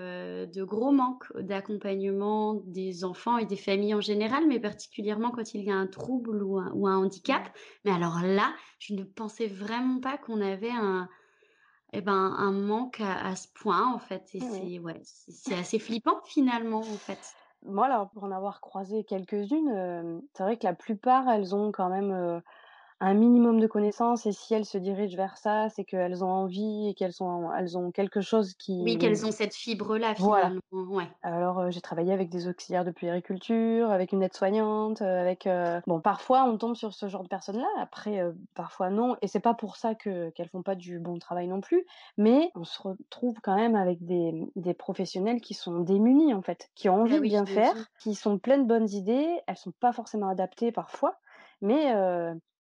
de 0.46 0.64
gros 0.64 0.92
manques 0.92 1.26
d'accompagnement 1.36 2.54
des 2.66 3.04
enfants 3.04 3.38
et 3.38 3.46
des 3.46 3.56
familles 3.56 3.94
en 3.94 4.00
général, 4.00 4.46
mais 4.46 4.60
particulièrement 4.60 5.30
quand 5.30 5.54
il 5.54 5.62
y 5.64 5.70
a 5.70 5.74
un 5.76 5.86
trouble 5.86 6.42
ou 6.42 6.58
un 6.58 6.70
ou 6.74 6.86
un 6.86 6.96
handicap. 6.98 7.50
Mais 7.84 7.90
alors 7.92 8.20
là, 8.22 8.54
je 8.78 8.94
ne 8.94 9.04
pensais 9.04 9.46
vraiment 9.46 10.00
pas 10.00 10.18
qu'on 10.18 10.40
avait 10.40 10.70
un 10.70 11.08
et 11.92 12.02
ben, 12.02 12.12
un 12.38 12.52
manque 12.52 13.00
à 13.00 13.26
à 13.26 13.36
ce 13.36 13.48
point, 13.54 13.92
en 13.94 13.98
fait 13.98 14.28
et 14.34 14.40
eh 14.40 14.42
c'est 14.42 14.78
ouais, 14.78 15.00
c'est 15.04 15.54
assez 15.56 15.78
flippant 15.78 16.20
finalement, 16.26 16.92
en 16.92 16.98
fait. 16.98 17.36
Moi, 17.62 17.86
alors, 17.86 18.08
pour 18.10 18.24
en 18.24 18.30
avoir 18.30 18.60
croisé 18.60 19.04
quelques-unes, 19.04 20.22
c'est 20.34 20.42
vrai 20.44 20.56
que 20.56 20.64
la 20.64 20.74
plupart, 20.74 21.28
elles 21.28 21.54
ont 21.56 21.72
quand 21.72 21.88
même, 21.90 22.40
un 23.00 23.14
minimum 23.14 23.60
de 23.60 23.66
connaissances 23.66 24.26
et 24.26 24.32
si 24.32 24.54
elles 24.54 24.64
se 24.66 24.78
dirigent 24.78 25.16
vers 25.16 25.36
ça, 25.38 25.68
c'est 25.70 25.84
qu'elles 25.84 26.24
ont 26.24 26.28
envie 26.30 26.88
et 26.88 26.94
qu'elles 26.94 27.12
sont 27.12 27.52
elles 27.52 27.78
ont 27.78 27.90
quelque 27.92 28.20
chose 28.20 28.54
Oui, 28.80 28.98
qui 28.98 28.98
qu'elles 28.98 29.24
ont 29.24 29.30
cette 29.30 29.54
fibre-là 29.54 30.16
voilà. 30.18 30.54
finalement, 30.54 30.60
ouais. 30.72 31.08
Alors, 31.22 31.60
heu, 31.60 31.70
j'ai 31.70 31.80
travaillé 31.80 32.12
avec 32.12 32.30
des 32.30 32.48
auxiliaires 32.48 32.84
de 32.84 32.92
puériculture, 32.92 33.90
avec 33.90 34.12
une 34.12 34.22
aide-soignante, 34.22 35.02
heu, 35.02 35.06
avec, 35.06 35.46
heu 35.48 35.80
bon, 35.86 36.00
parfois, 36.00 36.44
on 36.44 36.58
tombe 36.58 36.76
sur 36.76 36.94
ce 36.94 37.08
genre 37.08 37.24
de 37.24 37.28
personnes-là, 37.28 37.66
après, 37.78 38.22
parfois 38.54 38.90
non 38.90 39.16
et 39.22 39.28
c'est 39.28 39.40
pas 39.40 39.54
pour 39.54 39.76
ça 39.76 39.94
que 39.96 40.30
qu'elles 40.30 40.48
font 40.48 40.62
pas 40.62 40.76
du 40.76 41.00
bon 41.00 41.18
travail 41.18 41.48
non 41.48 41.60
plus, 41.60 41.84
mais 42.18 42.52
on 42.54 42.64
se 42.64 42.80
retrouve 42.82 43.34
quand 43.42 43.56
même 43.56 43.74
avec 43.74 44.04
des, 44.04 44.32
des 44.56 44.74
professionnels 44.74 45.40
qui 45.40 45.54
sont 45.54 45.80
démunis, 45.80 46.34
en 46.34 46.42
fait, 46.42 46.70
qui 46.76 46.88
ont 46.88 47.02
Bah 47.08 47.16
envie 47.16 47.20
de 47.20 47.24
oui, 47.24 47.28
bien 47.28 47.46
faire, 47.46 47.90
qui 47.98 48.14
sont 48.14 48.38
pleines 48.38 48.62
de 48.64 48.68
bonnes 48.68 48.88
idées. 48.90 49.40
Elles 49.48 49.56
sont 49.56 49.72
pas 49.72 49.92
forcément 49.92 50.28
adaptées 50.28 50.72
parfois, 50.72 51.18
mais 51.60 51.92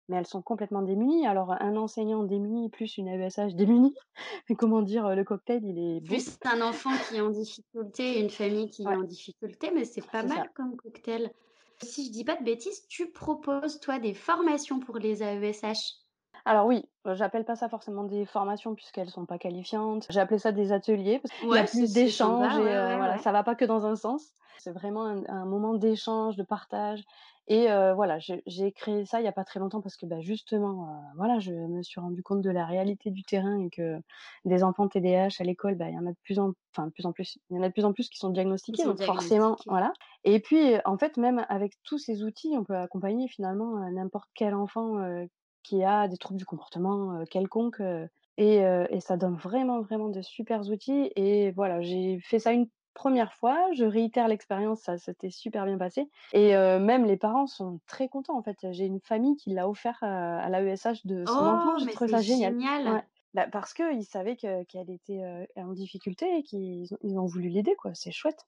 mais 0.08 0.16
elles 0.16 0.26
sont 0.26 0.42
complètement 0.42 0.82
démunies. 0.82 1.26
Alors, 1.26 1.54
un 1.60 1.76
enseignant 1.76 2.22
démuni 2.22 2.68
plus 2.70 2.98
une 2.98 3.08
AESH 3.08 3.54
démunie, 3.54 3.94
comment 4.58 4.82
dire, 4.82 5.14
le 5.14 5.24
cocktail, 5.24 5.62
il 5.64 5.78
est. 5.78 6.00
Plus 6.00 6.38
un 6.44 6.60
enfant 6.62 6.90
qui 7.08 7.16
est 7.16 7.20
en 7.20 7.30
difficulté 7.30 8.18
et 8.18 8.20
une 8.20 8.30
famille 8.30 8.70
qui 8.70 8.82
est 8.82 8.86
en 8.86 9.02
difficulté, 9.02 9.70
mais 9.74 9.84
c'est 9.84 10.06
pas 10.06 10.22
mal 10.22 10.38
ça. 10.38 10.48
comme 10.54 10.76
cocktail. 10.76 11.30
Si 11.82 12.06
je 12.06 12.10
dis 12.10 12.24
pas 12.24 12.36
de 12.36 12.44
bêtises, 12.44 12.86
tu 12.88 13.10
proposes 13.10 13.80
toi 13.80 13.98
des 13.98 14.14
formations 14.14 14.80
pour 14.80 14.98
les 14.98 15.22
AESH? 15.22 16.05
Alors 16.48 16.66
oui, 16.66 16.84
j'appelle 17.14 17.44
pas 17.44 17.56
ça 17.56 17.68
forcément 17.68 18.04
des 18.04 18.24
formations 18.24 18.74
puisqu'elles 18.76 19.10
sont 19.10 19.26
pas 19.26 19.36
qualifiantes. 19.38 20.06
J'ai 20.10 20.20
appelé 20.20 20.38
ça 20.38 20.52
des 20.52 20.70
ateliers 20.72 21.18
parce 21.18 21.32
qu'il 21.32 21.56
y 21.56 21.58
a 21.58 21.64
plus 21.64 21.90
d'échanges 21.90 22.56
et 22.56 22.60
ouais, 22.62 22.72
heu, 22.72 22.94
ouais, 22.94 22.96
voilà, 22.96 23.18
ça 23.18 23.32
va 23.32 23.42
pas 23.42 23.56
que 23.56 23.64
dans 23.64 23.84
un 23.84 23.96
sens. 23.96 24.30
C'est 24.56 24.70
vraiment 24.70 25.04
un 25.04 25.24
un 25.28 25.44
moment 25.44 25.74
d'échange, 25.74 26.36
de 26.36 26.44
partage 26.44 27.02
et 27.48 27.66
voilà, 27.94 28.18
j'ai 28.20 28.72
créé 28.72 29.04
ça 29.06 29.20
il 29.20 29.24
y 29.24 29.28
a 29.28 29.32
pas 29.32 29.44
très 29.44 29.60
longtemps 29.60 29.80
parce 29.80 29.96
que, 29.96 30.06
bah, 30.06 30.20
justement, 30.20 30.88
voilà, 31.16 31.38
je 31.40 31.52
me 31.52 31.82
suis 31.82 32.00
rendu 32.00 32.22
compte 32.22 32.42
de 32.42 32.50
la 32.50 32.64
réalité 32.66 33.10
du 33.10 33.22
terrain 33.24 33.58
et 33.60 33.70
que 33.70 34.00
des 34.44 34.62
enfants 34.64 34.88
TDAH 34.88 35.36
à 35.40 35.44
l'école, 35.44 35.74
bah, 35.76 35.88
il 35.88 35.94
y 35.94 35.98
en 35.98 36.06
a 36.06 36.10
de 36.12 36.16
plus 36.22 36.38
en 36.38 36.52
enfin 36.72 36.86
de 36.86 36.92
plus 36.92 37.06
en 37.06 37.12
plus, 37.12 37.38
il 37.50 37.56
y 37.56 37.58
en 37.60 37.62
a 37.62 37.68
de 37.68 37.72
plus 37.72 37.84
en 37.84 37.92
plus 37.92 38.08
qui 38.08 38.18
sont 38.18 38.30
diagnostiqués 38.30 38.84
sont 38.84 38.94
donc 38.94 39.02
forcément 39.02 39.58
diagnostiqués. 39.58 39.64
voilà 39.66 39.96
et 40.24 40.40
puis, 40.40 40.74
en 40.84 40.98
fait, 40.98 41.16
même 41.18 41.44
avec 41.48 41.74
tous 41.84 41.98
ces 41.98 42.24
outils, 42.24 42.54
on 42.58 42.64
peut 42.64 42.76
accompagner 42.76 43.28
finalement, 43.28 43.78
n'importe 43.92 44.28
quel 44.34 44.54
enfant, 44.54 44.98
qui 45.66 45.82
a 45.84 46.08
des 46.08 46.16
troubles 46.18 46.38
du 46.38 46.46
comportement, 46.46 47.20
heu 47.20 47.24
et 48.38 48.56
et 48.58 49.00
ça 49.00 49.16
donne 49.16 49.36
vraiment, 49.36 49.80
vraiment 49.82 50.08
de 50.08 50.22
supers 50.22 50.68
outils 50.70 51.10
et 51.16 51.50
voilà, 51.52 51.80
j'ai 51.82 52.20
fait 52.20 52.38
ça 52.38 52.52
une 52.52 52.68
première 52.94 53.34
fois, 53.34 53.68
je 53.74 53.84
réitère 53.84 54.28
l'expérience, 54.28 54.80
ça 54.82 54.96
s'était 54.98 55.30
super 55.30 55.64
bien 55.66 55.78
passé 55.78 56.08
et 56.32 56.52
même 56.80 57.04
les 57.04 57.16
parents 57.18 57.46
sont 57.46 57.80
très 57.86 58.08
contents, 58.08 58.36
en 58.38 58.42
fait. 58.42 58.58
J'ai 58.72 58.86
une 58.86 59.00
famille 59.00 59.36
qui 59.36 59.50
l'a 59.52 59.68
offert 59.68 59.98
à 60.02 60.38
à 60.40 60.48
l'AESH 60.50 61.06
de 61.06 61.26
son 61.26 61.46
enfant, 61.48 61.72
Oh, 61.74 61.78
j'ai 61.78 61.88
trouvé 61.90 62.08
ça 62.08 62.20
génial. 62.22 62.56
génial! 62.60 62.86
Ouais, 62.86 63.02
bah, 63.34 63.46
parce 63.50 63.74
qu'ils 63.74 64.04
savaient 64.04 64.36
que 64.36 64.64
qu'elle 64.64 64.90
était, 64.90 65.22
en 65.56 65.72
difficulté 65.72 66.26
et 66.38 66.42
qu'ils 66.42 66.92
ont 66.94 66.98
ils 67.02 67.18
ont 67.18 67.26
voulu 67.26 67.48
l'aider, 67.48 67.74
quoi, 67.76 67.92
c'est 67.94 68.12
chouette. 68.12 68.46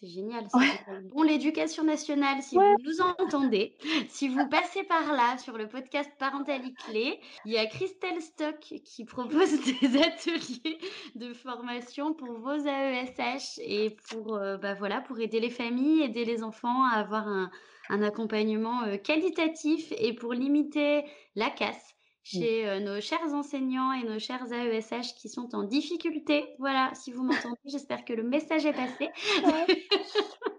C'est 0.00 0.08
génial, 0.08 0.48
c'est 0.50 0.64
Ouais, 0.64 0.66
génial. 0.66 1.10
Bon, 1.10 1.22
l'éducation 1.22 1.84
nationale, 1.84 2.42
si 2.42 2.56
ouais, 2.56 2.74
vous 2.74 2.78
nous 2.82 3.00
entendez, 3.00 3.76
si 4.08 4.28
vous 4.28 4.48
passez 4.48 4.82
par 4.84 5.12
là 5.12 5.36
sur 5.38 5.58
le 5.58 5.68
podcast 5.68 6.10
Parentalité 6.18 6.74
Clé, 6.76 7.20
il 7.44 7.52
y 7.52 7.58
a 7.58 7.66
Christelle 7.66 8.20
Stock 8.22 8.58
qui 8.60 9.04
propose 9.04 9.60
des 9.80 10.02
ateliers 10.02 10.78
de 11.14 11.32
formation 11.34 12.14
pour 12.14 12.38
vos 12.38 12.56
AESH 12.66 13.58
et 13.62 13.90
pour, 14.08 14.36
heu, 14.36 14.56
bah, 14.56 14.74
voilà, 14.74 15.00
pour 15.02 15.18
aider 15.20 15.38
les 15.40 15.50
familles, 15.50 16.02
aider 16.02 16.24
les 16.24 16.42
enfants 16.42 16.84
à 16.84 16.96
avoir 16.98 17.28
un 17.28 17.50
un 17.92 18.02
accompagnement, 18.02 18.84
heu, 18.86 18.98
qualitatif 18.98 19.92
et 19.98 20.14
pour 20.14 20.32
limiter 20.32 21.04
la 21.34 21.50
casse 21.50 21.96
chez, 22.22 22.66
heu, 22.68 22.80
nos 22.80 23.00
chers 23.00 23.32
enseignants 23.34 23.92
et 23.92 24.04
nos 24.04 24.18
chers 24.18 24.52
AESH 24.52 25.14
qui 25.14 25.28
sont 25.28 25.54
en 25.54 25.64
difficulté. 25.64 26.54
Voilà, 26.58 26.92
si 26.94 27.12
vous 27.12 27.22
m'entendez, 27.24 27.56
j'espère 27.66 28.04
que 28.04 28.12
le 28.12 28.22
message 28.22 28.66
est 28.66 28.74
passé. 28.74 29.10
ouais. 29.42 29.66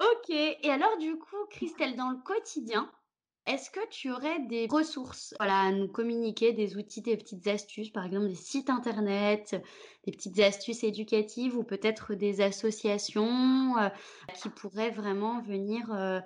OK 0.00 0.30
et 0.30 0.70
alors 0.70 0.96
du 0.98 1.18
coup, 1.18 1.36
Christelle, 1.50 1.96
dans 1.96 2.10
le 2.10 2.18
quotidien, 2.18 2.90
est-ce 3.46 3.70
que 3.70 3.80
tu 3.88 4.10
aurais 4.12 4.40
des 4.46 4.66
ressources, 4.70 5.34
voilà, 5.40 5.60
à 5.60 5.72
nous 5.72 5.88
communiquer, 5.88 6.52
des 6.52 6.76
outils, 6.76 7.00
des 7.02 7.16
petites 7.16 7.46
astuces, 7.48 7.90
par 7.90 8.04
exemple 8.04 8.28
des 8.28 8.34
sites 8.34 8.70
internet, 8.70 9.56
des 10.04 10.12
petites 10.12 10.38
astuces 10.40 10.84
éducatives 10.84 11.56
ou 11.56 11.64
peut-être 11.64 12.14
des 12.14 12.40
associations, 12.42 13.76
heu, 13.78 13.90
qui 14.34 14.50
pourraient 14.50 14.90
vraiment 14.90 15.40
venir, 15.40 15.92
heu, 15.92 16.20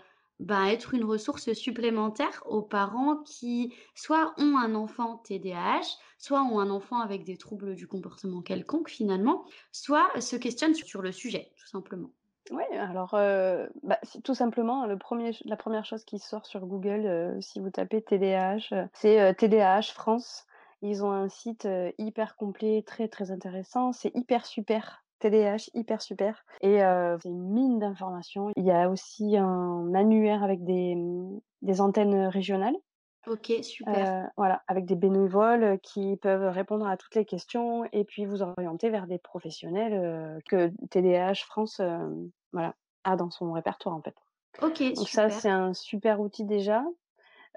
être 0.51 0.95
une 0.95 1.05
ressource 1.05 1.53
supplémentaire 1.53 2.43
aux 2.47 2.63
parents 2.63 3.23
qui 3.25 3.75
soit 3.95 4.35
ont 4.39 4.57
un 4.59 4.75
enfant 4.75 5.19
TDAH, 5.19 5.99
soit 6.19 6.43
ont 6.43 6.59
un 6.61 6.71
enfant 6.71 7.01
avec 7.01 7.25
des 7.25 7.37
troubles 7.37 7.75
du 7.75 7.87
comportement 7.87 8.43
quelconque 8.43 8.89
finalement, 8.91 9.45
soit 9.73 10.21
se 10.21 10.37
questionnent 10.37 10.75
sur 10.75 11.03
le 11.03 11.13
sujet, 11.13 11.53
tout 11.57 11.67
simplement? 11.69 12.13
Ouais, 12.51 12.67
alors, 12.77 13.15
heu, 13.15 13.71
bah, 13.85 13.99
tout 14.25 14.35
simplement 14.35 14.85
le 14.87 14.99
1er 14.99 15.33
ch 15.33 15.43
la 15.47 15.57
première 15.57 15.85
chose 15.85 16.05
qui 16.05 16.19
sort 16.19 16.45
sur 16.45 16.67
Google, 16.67 17.07
heu, 17.07 17.41
si 17.41 17.61
vous 17.61 17.71
tapez 17.71 18.03
TDAH, 18.03 18.73
heu, 18.73 18.89
c'est, 18.93 19.35
TDAH 19.37 19.83
France. 19.95 20.45
Ils 20.83 21.05
ont 21.05 21.13
un 21.13 21.29
site, 21.29 21.69
hyper 21.99 22.35
complet, 22.35 22.83
très, 22.85 23.07
très 23.07 23.31
intéressant. 23.31 23.93
C'est 23.93 24.11
Hyper 24.17 24.45
Super, 24.45 25.02
TDAH 25.23 25.71
Hyper 25.75 26.03
Super 26.03 26.45
et 26.61 26.83
heu, 26.83 27.17
c'est 27.23 27.29
une 27.29 27.49
mine 27.53 27.79
d'informations. 27.79 28.51
Il 28.57 28.65
y 28.65 28.71
a 28.71 28.91
aussi 28.91 29.37
un 29.37 29.95
annuaire 29.95 30.43
avec 30.43 30.65
des, 30.65 30.97
des 31.63 31.81
antennes, 31.81 32.27
régionales 32.27 32.77
OK, 33.27 33.63
super. 33.63 34.07
voilà, 34.37 34.63
avec 34.69 34.87
des 34.87 34.95
bénévoles, 34.97 35.79
qui 35.83 36.17
peuvent 36.17 36.53
répondre 36.53 36.87
à 36.87 36.97
toutes 36.97 37.15
les 37.15 37.25
questions 37.25 37.85
et 37.93 38.05
puis 38.05 38.25
vous 38.25 38.43
orienter 38.43 38.91
vers 38.91 39.07
des 39.07 39.19
professionnels, 39.19 40.41
que 40.49 40.73
TDAH 40.91 41.35
France, 41.47 41.81
voilà, 42.53 42.75
a 43.05 43.17
dans 43.17 43.31
son 43.31 43.53
répertoire, 43.53 43.95
en 43.97 44.03
fait. 44.03 44.15
OK, 44.63 44.95
Donc 44.95 45.09
ça, 45.09 45.31
super. 45.31 45.31
c'est 45.31 45.51
un 45.51 45.75
super 45.75 46.21
outil 46.21 46.45
déjà. 46.45 46.85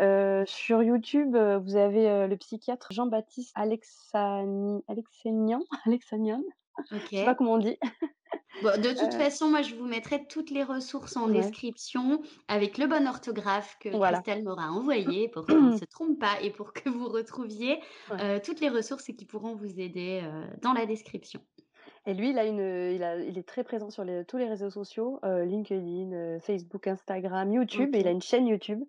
Heu, 0.01 0.43
sur 0.45 0.83
YouTube, 0.83 1.35
vous 1.35 1.75
avez, 1.75 2.27
le 2.27 2.35
psychiatre 2.35 2.91
Jean-Baptiste 2.91 3.51
Alexani 3.55 4.83
Alexenian 4.87 5.61
Alexanian, 5.85 6.41
je 6.91 6.97
sais 7.17 7.25
pas 7.25 7.35
comment 7.35 7.53
on 7.53 7.57
dit. 7.57 7.77
Bon, 8.63 8.81
de 8.81 8.89
toute 8.97 9.13
façon, 9.13 9.49
moi, 9.49 9.61
je 9.61 9.75
vous 9.75 9.85
mettrai 9.85 10.25
toutes 10.27 10.49
les 10.49 10.63
ressources 10.63 11.17
en 11.17 11.27
ouais, 11.27 11.41
description 11.41 12.21
avec 12.47 12.77
le 12.77 12.87
bon 12.87 13.05
orthographe 13.05 13.77
que 13.81 13.89
voilà. 13.89 14.21
Christelle 14.21 14.45
m'aura 14.45 14.71
envoyé 14.71 15.27
pour 15.33 15.45
qu'on 15.45 15.61
ne 15.61 15.77
se 15.77 15.83
trompe 15.83 16.19
pas 16.19 16.39
et 16.41 16.51
pour 16.51 16.71
que 16.71 16.89
vous 16.89 17.09
retrouviez, 17.09 17.79
Ouais 18.09 18.39
toutes 18.41 18.61
les 18.61 18.69
ressources 18.69 19.05
qui 19.05 19.25
pourront 19.25 19.55
vous 19.55 19.79
aider, 19.79 20.21
dans 20.61 20.71
la 20.71 20.85
description. 20.85 21.41
et 22.05 22.13
lui, 22.13 22.29
il 22.29 22.39
a 22.39 22.45
une, 22.45 22.93
il 22.93 23.03
a 23.03 23.17
il 23.19 23.37
est 23.37 23.47
très 23.47 23.63
présent 23.65 23.89
sur 23.89 24.05
les 24.05 24.23
tous 24.25 24.37
les 24.37 24.47
réseaux 24.47 24.69
sociaux, 24.69 25.19
LinkedIn, 25.23 26.39
Facebook, 26.39 26.87
Instagram, 26.87 27.51
YouTube 27.51 27.93
et 27.93 27.99
il 27.99 28.07
a 28.07 28.11
une 28.11 28.21
chaîne 28.21 28.47
YouTube. 28.47 28.83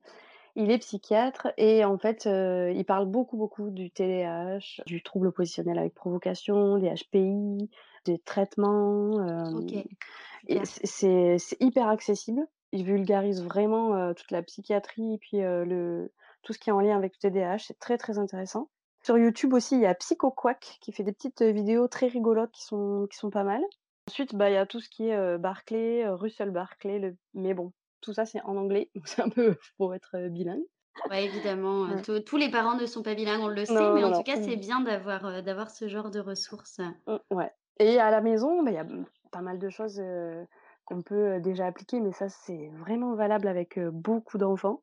Il 0.59 0.71
est 0.71 0.79
psychiatre 0.79 1.49
et 1.59 1.85
en 1.85 1.99
fait, 1.99 2.27
heu, 2.27 2.73
il 2.75 2.85
parle 2.87 3.07
beaucoup, 3.07 3.37
beaucoup 3.37 3.69
du 3.69 3.90
TDAH, 3.90 4.83
du 4.87 5.03
trouble 5.03 5.27
oppositionnel 5.29 5.79
avec 5.79 5.95
provocation, 5.95 6.79
des 6.79 6.88
HPI, 6.88 7.71
des 8.07 8.19
traitements, 8.19 9.12
et 10.49 10.61
super. 10.64 10.79
c'est 10.85 11.57
hyper 11.61 11.88
accessible. 11.88 12.47
Il 12.73 12.85
vulgarise 12.85 13.42
vraiment, 13.42 13.95
heu, 13.97 14.14
toute 14.14 14.31
la 14.31 14.42
psychiatrie 14.42 15.14
et 15.14 15.19
puis, 15.19 15.42
heu, 15.42 15.64
le 15.64 16.12
tout 16.42 16.53
ce 16.53 16.59
qui 16.59 16.71
est 16.71 16.73
en 16.73 16.81
lien 16.81 16.97
avec 16.97 17.12
le 17.23 17.29
TDAH, 17.29 17.59
c'est 17.59 17.79
très, 17.79 17.99
très 17.99 18.19
intéressant. 18.19 18.71
Sur 19.05 19.19
YouTube 19.19 19.53
aussi, 19.53 19.75
il 19.75 19.83
y 19.83 19.87
a 19.87 19.95
PsychoQuack 19.95 20.79
qui 20.81 20.92
fait 20.92 21.03
des 21.03 21.12
petites, 21.12 21.42
vidéos 21.42 21.87
très 21.87 22.07
rigolotes 22.07 22.53
qui 22.53 22.64
sont 22.64 23.07
qui 23.11 23.19
sont 23.19 23.31
pas 23.31 23.45
mal. 23.45 23.62
Ensuite, 24.09 24.35
bah, 24.35 24.49
il 24.49 24.55
y 24.55 24.57
a 24.57 24.64
tout 24.64 24.81
ce 24.81 24.88
qui 24.88 25.09
est, 25.09 25.16
heu, 25.16 25.38
Russell 26.14 26.51
Barkley, 26.51 26.99
le 26.99 27.16
mais 27.35 27.53
bon, 27.53 27.73
tout 28.07 28.14
ça 28.14 28.27
c'est 28.27 28.40
en 28.42 28.57
anglais, 28.57 28.90
donc 28.97 29.09
c'est 29.09 29.23
un 29.23 29.29
peu 29.31 29.57
pour 29.77 29.95
être, 29.95 30.16
heu, 30.16 30.29
bilingue. 30.31 30.64
Ouais, 31.11 31.25
évidemment, 31.25 31.97
Ouais. 31.97 32.03
tous 32.25 32.37
les 32.37 32.51
parents 32.51 32.77
ne 32.77 32.87
sont 32.87 33.03
pas 33.03 33.14
bilingues, 33.14 33.40
on 33.42 33.49
le 33.49 33.64
sait, 33.64 33.75
Non, 33.75 33.92
mais 33.92 34.03
non, 34.03 34.09
en 34.09 34.12
tout 34.12 34.23
cas, 34.25 34.37
c'est 34.37 34.57
bien 34.57 34.81
d'avoir, 34.81 35.25
heu, 35.27 35.42
d'avoir 35.42 35.71
ce 35.71 35.88
genre 35.88 36.11
de 36.11 36.21
ressources. 36.21 36.81
Mmh, 37.07 37.16
ouais 37.31 37.53
et 37.79 37.99
à 37.99 38.11
la 38.11 38.23
maison, 38.23 38.62
bah, 38.62 38.71
il 38.71 38.75
y 38.75 38.79
a, 38.79 38.87
pas 39.31 39.42
mal 39.42 39.59
de 39.59 39.69
choses, 39.69 40.03
qu'on 40.87 41.03
peut, 41.03 41.40
déjà 41.40 41.66
appliquer, 41.66 42.01
mais 42.01 42.12
ça, 42.12 42.29
c'est 42.31 42.71
vraiment 42.73 43.14
valable 43.14 43.49
avec, 43.49 43.79
beaucoup 43.79 44.38
d'enfants. 44.38 44.83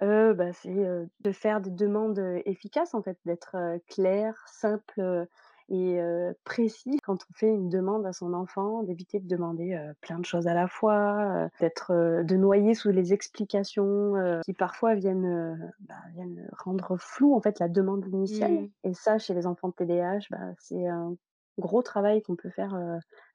Bah, 0.00 0.52
c'est, 0.52 0.74
de 0.74 1.32
faire 1.32 1.60
des 1.62 1.70
demandes, 1.70 2.18
efficaces, 2.44 2.94
en 2.94 3.02
fait, 3.02 3.18
d'être, 3.24 3.56
clair, 3.88 4.34
simple, 4.48 5.28
et 5.68 5.98
précis 6.44 6.98
quand 7.02 7.18
on 7.30 7.34
fait 7.34 7.48
une 7.52 7.68
demande 7.68 8.06
à 8.06 8.12
son 8.12 8.32
enfant, 8.34 8.82
d'éviter 8.82 9.20
de 9.20 9.26
demander, 9.28 9.78
plein 10.00 10.18
de 10.18 10.24
choses 10.24 10.46
à 10.46 10.54
la 10.54 10.68
fois, 10.68 11.48
d'être, 11.60 11.92
de 12.24 12.36
noyer 12.36 12.74
sous 12.74 12.90
les 12.90 13.12
explications, 13.12 14.14
qui 14.42 14.52
parfois 14.54 14.94
viennent, 14.94 15.72
bah, 15.80 15.94
viennent 16.12 16.48
rendre 16.52 16.96
floue, 16.98 17.34
en 17.34 17.40
fait, 17.40 17.58
la 17.58 17.68
demande 17.68 18.06
initiale 18.06 18.52
Mmh. 18.60 18.68
et 18.84 18.94
ça, 18.94 19.18
chez 19.18 19.34
les 19.34 19.46
enfants 19.46 19.68
de 19.68 19.74
TDAH, 19.74 20.26
bah, 20.30 20.52
c'est 20.58 20.86
un 20.86 21.16
gros 21.58 21.82
travail 21.82 22.22
qu'on 22.22 22.36
peut 22.36 22.50
faire, 22.50 22.78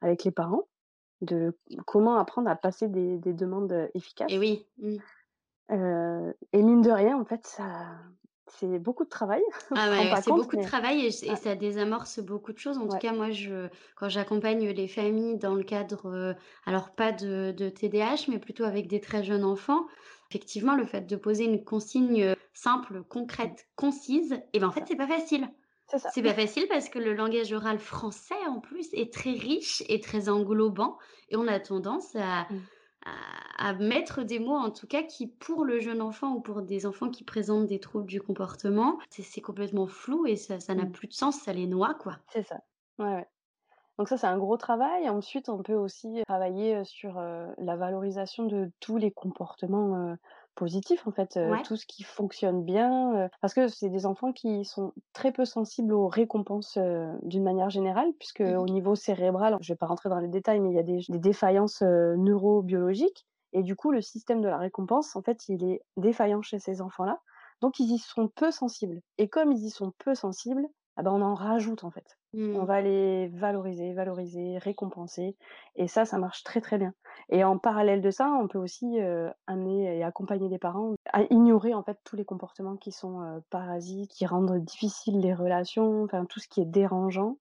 avec 0.01 0.23
les 0.23 0.31
parents, 0.31 0.63
de 1.21 1.57
comment 1.87 2.17
apprendre 2.17 2.49
à 2.49 2.55
passer 2.55 2.87
des 2.89 3.17
des 3.19 3.33
demandes, 3.33 3.71
heu, 3.73 3.89
Et 4.27 4.37
efficaces. 4.37 4.39
oui, 4.39 4.67
mmh. 4.77 4.97
Et 6.53 6.61
mine 6.63 6.81
de 6.81 6.91
rien, 6.91 7.17
en 7.17 7.25
fait, 7.25 7.45
ça 7.47 7.97
c'est 8.57 8.79
beaucoup 8.79 9.03
de 9.03 9.09
travail. 9.09 9.41
Ah 9.73 9.89
ouais, 9.89 10.15
c'est 10.17 10.33
beaucoup 10.33 10.57
de 10.57 10.61
travail 10.61 11.05
et 11.05 11.35
ça 11.37 11.55
désamorce 11.55 12.19
beaucoup 12.19 12.51
de 12.51 12.57
choses. 12.57 12.77
En 12.77 12.89
tout 12.89 12.97
cas, 12.97 13.13
moi, 13.13 13.31
je 13.31 13.69
quand 13.95 14.09
j'accompagne 14.09 14.67
les 14.69 14.87
familles 14.89 15.37
dans 15.37 15.55
le 15.55 15.63
cadre, 15.63 16.07
heu, 16.09 16.35
alors 16.65 16.93
pas 16.93 17.13
de 17.13 17.53
de 17.55 17.69
TDAH, 17.69 18.25
mais 18.27 18.39
plutôt 18.39 18.65
avec 18.65 18.87
des 18.87 18.99
très 18.99 19.23
jeunes 19.23 19.45
enfants, 19.45 19.85
effectivement, 20.29 20.75
le 20.75 20.85
fait 20.85 21.03
de 21.07 21.15
poser 21.15 21.45
une 21.45 21.63
consigne, 21.63 22.21
heu, 22.23 22.35
simple, 22.53 23.03
concrète, 23.03 23.67
concise 23.77 24.41
et 24.53 24.59
ben, 24.59 24.67
en 24.67 24.71
fait, 24.71 24.83
c'est 24.87 24.97
pas 24.97 25.07
facile. 25.07 25.47
C'est 26.07 26.23
pas 26.23 26.33
facile 26.33 26.67
parce 26.69 26.89
que 26.89 26.99
le 26.99 27.13
langage 27.13 27.53
oral 27.53 27.79
français, 27.79 28.35
en 28.47 28.59
plus, 28.59 28.89
est 28.93 29.13
très 29.13 29.31
riche 29.33 29.83
et 29.87 29.99
très 30.01 30.29
englobant 30.29 30.97
et 31.29 31.35
on 31.37 31.47
a 31.47 31.59
tendance 31.59 32.15
à 32.15 32.47
Mmh, 32.49 32.67
à 33.05 33.41
à 33.57 33.73
mettre 33.75 34.23
des 34.23 34.39
mots, 34.39 34.55
en 34.57 34.71
tout 34.71 34.87
cas, 34.87 35.03
qui, 35.03 35.27
pour 35.27 35.65
le 35.65 35.79
jeune 35.79 36.01
enfant 36.01 36.33
ou 36.33 36.41
pour 36.41 36.63
des 36.63 36.87
enfants 36.87 37.09
qui 37.11 37.23
présentent 37.23 37.67
des 37.67 37.79
troubles 37.79 38.07
du 38.07 38.19
comportement, 38.19 38.97
c'est 39.09 39.41
complètement 39.41 39.85
flou 39.87 40.25
et 40.25 40.35
ça 40.35 40.59
ça 40.59 40.73
n'a 40.73 40.85
mmh, 40.85 40.91
plus 40.91 41.07
de 41.07 41.13
sens, 41.13 41.39
ça 41.41 41.53
les 41.53 41.67
noie, 41.67 41.93
quoi. 41.93 42.17
c'est 42.29 42.43
ça. 42.43 42.59
Ouais, 42.99 43.05
ouais. 43.15 43.27
Donc 43.99 44.09
ça, 44.09 44.17
c'est 44.17 44.27
un 44.27 44.37
gros 44.39 44.57
travail. 44.57 45.09
Ensuite, 45.09 45.49
on 45.49 45.63
peut 45.63 45.75
aussi 45.75 46.23
travailler, 46.27 46.77
heu, 46.77 46.85
sur, 46.85 47.19
heu, 47.19 47.53
la 47.59 47.77
valorisation 47.77 48.45
de 48.47 48.71
tous 48.81 48.97
les 48.97 49.11
comportements, 49.11 49.95
heu, 50.13 50.17
positifs, 50.55 51.07
en 51.07 51.11
fait, 51.11 51.39
Ouais. 51.43 51.63
tout 51.63 51.75
ce 51.75 51.85
qui 51.85 52.03
fonctionne 52.03 52.63
bien, 52.63 53.29
parce 53.41 53.53
que 53.53 53.67
c'est 53.67 53.89
des 53.89 54.05
enfants 54.05 54.31
qui 54.33 54.65
sont 54.65 54.93
très 55.13 55.31
peu 55.31 55.45
sensibles 55.45 55.93
aux 55.93 56.07
récompenses, 56.07 56.77
d'une 57.23 57.43
manière 57.43 57.69
générale, 57.69 58.11
puisque 58.19 58.41
Mmh 58.43 58.57
au 58.61 58.67
niveau 58.67 58.95
cérébral, 58.95 59.57
je 59.61 59.73
vais 59.73 59.77
pas 59.77 59.85
rentrer 59.87 60.09
dans 60.09 60.19
les 60.19 60.27
détails, 60.27 60.59
mais 60.59 60.69
il 60.71 60.75
y 60.75 60.79
a 60.79 60.83
des 60.83 61.01
des 61.09 61.19
défaillances, 61.19 61.81
neurobiologiques 61.81 63.25
et 63.53 63.63
du 63.63 63.75
coup, 63.75 63.91
le 63.91 64.01
système 64.01 64.41
de 64.41 64.47
la 64.47 64.57
récompense, 64.57 65.15
en 65.15 65.21
fait, 65.21 65.49
il 65.49 65.63
est 65.65 65.81
défaillant 65.97 66.41
chez 66.41 66.59
ces 66.59 66.81
enfants-là, 66.81 67.19
donc 67.61 67.79
ils 67.79 67.91
y 67.91 67.97
sont 67.97 68.27
peu 68.29 68.51
sensibles 68.51 69.01
et 69.17 69.27
comme 69.29 69.51
ils 69.51 69.65
y 69.65 69.69
sont 69.69 69.91
peu 69.97 70.15
sensibles, 70.15 70.67
ah 70.95 71.03
ben, 71.03 71.11
on 71.11 71.21
en 71.21 71.33
rajoute, 71.35 71.83
en 71.83 71.91
fait. 71.91 72.17
On 72.53 72.63
Mmh. 72.63 72.65
va 72.65 72.81
les 72.81 73.27
valoriser, 73.29 73.93
valoriser, 73.93 74.57
récompenser 74.57 75.37
et 75.75 75.87
ça, 75.87 76.05
ça 76.05 76.17
marche 76.17 76.43
très, 76.43 76.61
très 76.61 76.77
bien 76.77 76.93
et 77.29 77.43
en 77.45 77.57
parallèle 77.57 78.01
de 78.01 78.11
ça, 78.11 78.29
on 78.41 78.47
peut 78.47 78.57
aussi, 78.59 78.99
amener 79.47 79.97
et 79.97 80.03
accompagner 80.03 80.49
les 80.49 80.59
parents 80.59 80.95
à 81.13 81.23
ignorer, 81.29 81.73
en 81.73 81.83
fait, 81.83 81.97
tous 82.03 82.15
les 82.17 82.25
comportements 82.25 82.75
qui 82.77 82.91
sont, 82.91 83.41
parasites, 83.49 84.11
qui 84.11 84.25
rendent 84.25 84.57
difficiles 84.63 85.19
les 85.21 85.33
relations, 85.33 86.03
enfin 86.03 86.25
tout 86.25 86.39
ce 86.39 86.47
qui 86.49 86.61
est 86.61 86.65
dérangeant. 86.65 87.37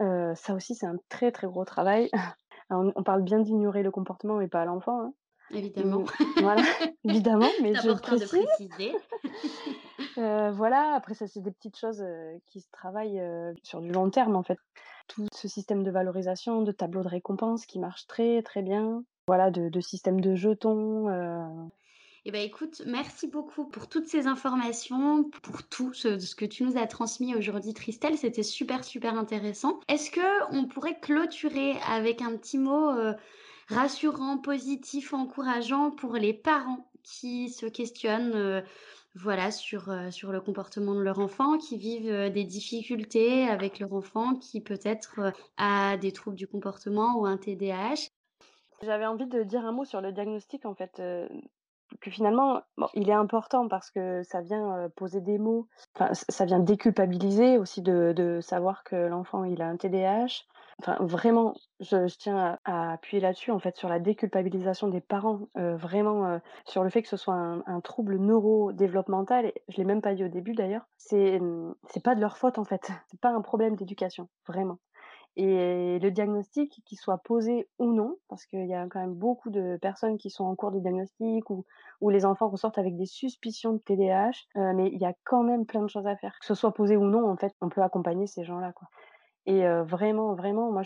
Ça 0.00 0.54
aussi, 0.54 0.74
c'est 0.74 0.86
un 0.86 0.98
très, 1.08 1.32
très 1.32 1.46
gros 1.46 1.64
travail. 1.64 2.10
On 2.70 2.92
on 2.96 3.02
parle 3.02 3.22
bien 3.24 3.40
d'ignorer 3.40 3.82
le 3.82 3.90
comportement 3.90 4.36
mais 4.36 4.48
pas 4.48 4.64
l'enfant, 4.64 5.00
hein. 5.02 5.14
Évidemment. 5.52 6.04
Voilà, 6.38 6.62
évidemment, 7.04 7.50
mais 7.62 7.74
je 7.74 7.88
important 7.88 8.12
de 8.16 8.18
précise. 8.18 8.46
préciser. 8.46 8.92
Heu, 10.16 10.50
voilà, 10.52 10.94
après 10.94 11.14
ça, 11.14 11.26
c'est 11.26 11.40
des 11.40 11.50
petites 11.50 11.76
choses, 11.76 12.00
heu, 12.02 12.40
qui 12.46 12.60
se 12.60 12.70
travaillent, 12.70 13.20
heu, 13.20 13.54
sur 13.62 13.80
du 13.80 13.90
long 13.90 14.10
terme, 14.10 14.36
en 14.36 14.42
fait. 14.42 14.58
Tout 15.08 15.26
ce 15.34 15.48
système 15.48 15.82
de 15.82 15.90
valorisation, 15.90 16.62
de 16.62 16.72
tableau 16.72 17.02
de 17.02 17.08
récompense 17.08 17.66
qui 17.66 17.78
marche 17.78 18.06
très, 18.06 18.42
très 18.42 18.62
bien. 18.62 19.04
Voilà, 19.26 19.50
de 19.50 19.68
de 19.68 19.80
système 19.80 20.20
de 20.20 20.34
jetons, 20.34 21.08
Eh 22.24 22.30
ben, 22.30 22.42
écoute, 22.42 22.82
merci 22.86 23.28
beaucoup 23.28 23.64
pour 23.64 23.88
toutes 23.88 24.06
ces 24.06 24.26
informations, 24.26 25.24
pour 25.42 25.62
tout 25.68 25.92
ce 25.92 26.18
ce 26.18 26.34
que 26.34 26.44
tu 26.44 26.64
nous 26.64 26.76
as 26.76 26.86
transmis 26.86 27.34
aujourd'hui, 27.34 27.72
Christelle. 27.74 28.16
C'était 28.18 28.42
super, 28.42 28.84
super 28.84 29.14
intéressant. 29.14 29.80
Est-ce 29.88 30.10
que 30.10 30.54
on 30.54 30.66
pourrait 30.66 30.98
clôturer 31.00 31.74
avec 31.88 32.22
un 32.22 32.36
petit 32.36 32.58
mot, 32.58 32.90
rassurant, 33.70 34.38
positif, 34.38 35.14
encourageant 35.14 35.90
pour 35.90 36.14
les 36.16 36.34
parents 36.34 36.90
qui 37.02 37.48
se 37.50 37.66
questionnent, 37.66 38.34
heu, 38.34 38.62
voilà, 39.14 39.50
sur, 39.50 39.90
heu, 39.90 40.10
sur 40.10 40.32
le 40.32 40.40
comportement 40.40 40.94
de 40.94 41.00
leur 41.00 41.18
enfant, 41.20 41.58
qui 41.58 41.76
vivent, 41.78 42.10
heu, 42.10 42.30
des 42.30 42.44
difficultés 42.44 43.48
avec 43.48 43.78
leur 43.80 43.92
enfant 43.94 44.36
qui 44.36 44.60
peut-être, 44.60 45.32
a 45.56 45.96
des 45.96 46.12
troubles 46.12 46.36
du 46.36 46.46
comportement 46.48 47.18
ou 47.20 47.26
un 47.26 47.36
TDAH? 47.38 48.08
J'avais 48.82 49.06
envie 49.06 49.26
de 49.26 49.42
dire 49.42 49.64
un 49.66 49.72
mot 49.72 49.84
sur 49.84 50.00
le 50.00 50.12
diagnostic 50.12 50.64
en 50.64 50.74
fait, 50.74 51.00
que 52.00 52.10
finalement, 52.10 52.62
bon, 52.78 52.88
il 52.94 53.10
est 53.10 53.14
important 53.14 53.68
parce 53.68 53.90
que 53.90 54.22
ça 54.22 54.40
vient, 54.42 54.88
poser 54.96 55.20
des 55.20 55.38
mots, 55.38 55.68
ça 56.12 56.44
vient 56.46 56.60
déculpabiliser 56.60 57.58
aussi 57.58 57.82
de 57.82 58.12
de 58.16 58.40
savoir 58.40 58.84
que 58.84 58.96
l'enfant 58.96 59.44
il 59.44 59.60
a 59.62 59.68
un 59.68 59.76
TDAH. 59.76 60.44
Enfin 60.82 60.96
vraiment, 61.04 61.54
je 61.80 62.06
tiens 62.16 62.58
à 62.64 62.92
appuyer 62.92 63.20
là-dessus 63.20 63.50
en 63.50 63.58
fait, 63.58 63.76
sur 63.76 63.88
la 63.90 63.98
déculpabilisation 64.00 64.88
des 64.88 65.02
parents, 65.02 65.40
heu, 65.58 65.74
vraiment, 65.76 66.26
heu, 66.36 66.40
sur 66.64 66.82
le 66.84 66.88
fait 66.90 67.02
que 67.02 67.08
ce 67.08 67.18
soit 67.18 67.34
un 67.34 67.80
trouble 67.82 68.16
neurodéveloppemental 68.18 69.46
et 69.46 69.54
je 69.68 69.76
l'ai 69.76 69.84
même 69.84 70.00
pas 70.00 70.14
dit 70.14 70.24
au 70.24 70.28
début 70.28 70.54
d'ailleurs. 70.54 70.86
C'est, 70.96 71.38
mmh, 71.38 71.74
c'est 71.88 72.02
pas 72.02 72.14
de 72.14 72.20
leur 72.20 72.38
faute 72.38 72.58
en 72.58 72.64
fait, 72.64 72.80
c'est 73.10 73.20
pas 73.20 73.28
un 73.30 73.42
problème 73.42 73.76
d'éducation, 73.76 74.28
vraiment. 74.48 74.78
Et 75.36 75.98
le 76.00 76.10
diagnostic, 76.10 76.82
qu'il 76.86 76.98
soit 76.98 77.18
posé 77.18 77.68
ou 77.78 77.92
non, 77.92 78.16
parce 78.28 78.46
qu'il 78.46 78.66
y 78.66 78.74
a 78.74 78.86
quand 78.88 79.00
même 79.00 79.14
beaucoup 79.14 79.50
de 79.50 79.78
personnes 79.80 80.18
qui 80.18 80.30
sont 80.30 80.44
en 80.44 80.56
cours 80.56 80.72
de 80.72 80.80
diagnostic 80.80 81.50
ou 81.50 81.64
où 82.00 82.10
les 82.10 82.24
enfants 82.26 82.48
ressortent 82.48 82.78
avec 82.78 82.96
des 82.96 83.06
suspicions 83.06 83.74
de 83.74 83.78
TDAH, 83.78 84.46
heu, 84.56 84.72
mais 84.74 84.88
il 84.92 85.00
y 85.00 85.06
a 85.06 85.14
quand 85.24 85.42
même 85.44 85.66
plein 85.66 85.82
de 85.82 85.88
choses 85.88 86.06
à 86.06 86.16
faire. 86.16 86.36
Que 86.40 86.46
ce 86.46 86.54
soit 86.54 86.74
posé 86.74 86.96
ou 86.96 87.04
non, 87.06 87.28
en 87.30 87.36
fait, 87.36 87.54
on 87.60 87.68
peut 87.68 87.82
accompagner 87.82 88.26
ces 88.26 88.44
gens-là, 88.44 88.72
quoi. 88.72 88.88
Et 89.50 89.66
vraiment, 89.82 90.34
vraiment, 90.36 90.70
moi, 90.70 90.82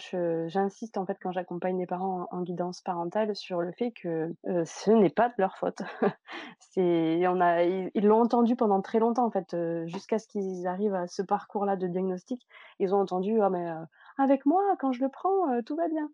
j'insiste 0.47 0.97
en 0.97 1.05
fait 1.05 1.19
quand 1.21 1.33
j'accompagne 1.33 1.79
les 1.79 1.87
parents 1.87 2.29
en, 2.31 2.41
guidance 2.41 2.81
parentale 2.81 3.37
sur 3.37 3.61
le 3.61 3.73
fait 3.73 3.93
que 3.93 4.35
ce 4.65 4.91
n'est 4.91 5.11
pas 5.11 5.29
de 5.29 5.35
leur 5.37 5.59
faute. 5.59 5.83
c'est, 6.61 7.29
on 7.29 7.43
a, 7.43 7.63
ils 7.63 8.07
l'ont 8.07 8.23
entendu 8.23 8.57
pendant 8.57 8.81
très 8.81 9.01
longtemps 9.01 9.27
en 9.27 9.31
fait, 9.31 9.55
jusqu'à 9.85 10.19
ce 10.19 10.27
qu'ils 10.27 10.67
arrivent 10.67 10.95
à 10.95 11.07
ce 11.07 11.21
parcours-là 11.21 11.77
de 11.77 11.87
diagnostic. 11.87 12.41
Ils 12.79 12.95
ont 12.95 13.01
entendu, 13.01 13.39
ah 13.43 13.51
mais 13.51 13.71
avec 14.17 14.47
moi, 14.47 14.63
quand 14.81 14.93
je 14.93 15.03
le 15.03 15.11
prends, 15.11 15.61
tout 15.67 15.77
va 15.77 15.87
bien. 15.89 16.09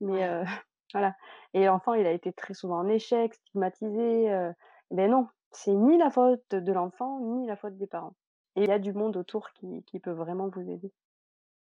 Mais 0.00 0.26
voilà. 0.94 1.14
Et 1.52 1.66
l'enfant, 1.66 1.92
il 1.92 2.06
a 2.06 2.12
été 2.12 2.32
très 2.32 2.54
souvent 2.54 2.78
en 2.78 2.88
échec, 2.88 3.34
stigmatisé. 3.34 4.50
mais 4.90 5.08
non, 5.08 5.28
c'est 5.50 5.74
ni 5.74 5.98
la 5.98 6.08
faute 6.08 6.54
de 6.54 6.72
l'enfant, 6.72 7.20
ni 7.20 7.46
la 7.46 7.56
faute 7.56 7.76
des 7.76 7.86
parents. 7.86 8.14
Et 8.56 8.62
il 8.62 8.68
y 8.70 8.72
a 8.72 8.78
du 8.78 8.94
monde 8.94 9.18
autour 9.18 9.50
qui, 9.52 9.84
qui 9.84 10.00
peut 10.00 10.12
vraiment 10.12 10.48
vous 10.48 10.70
aider. 10.70 10.90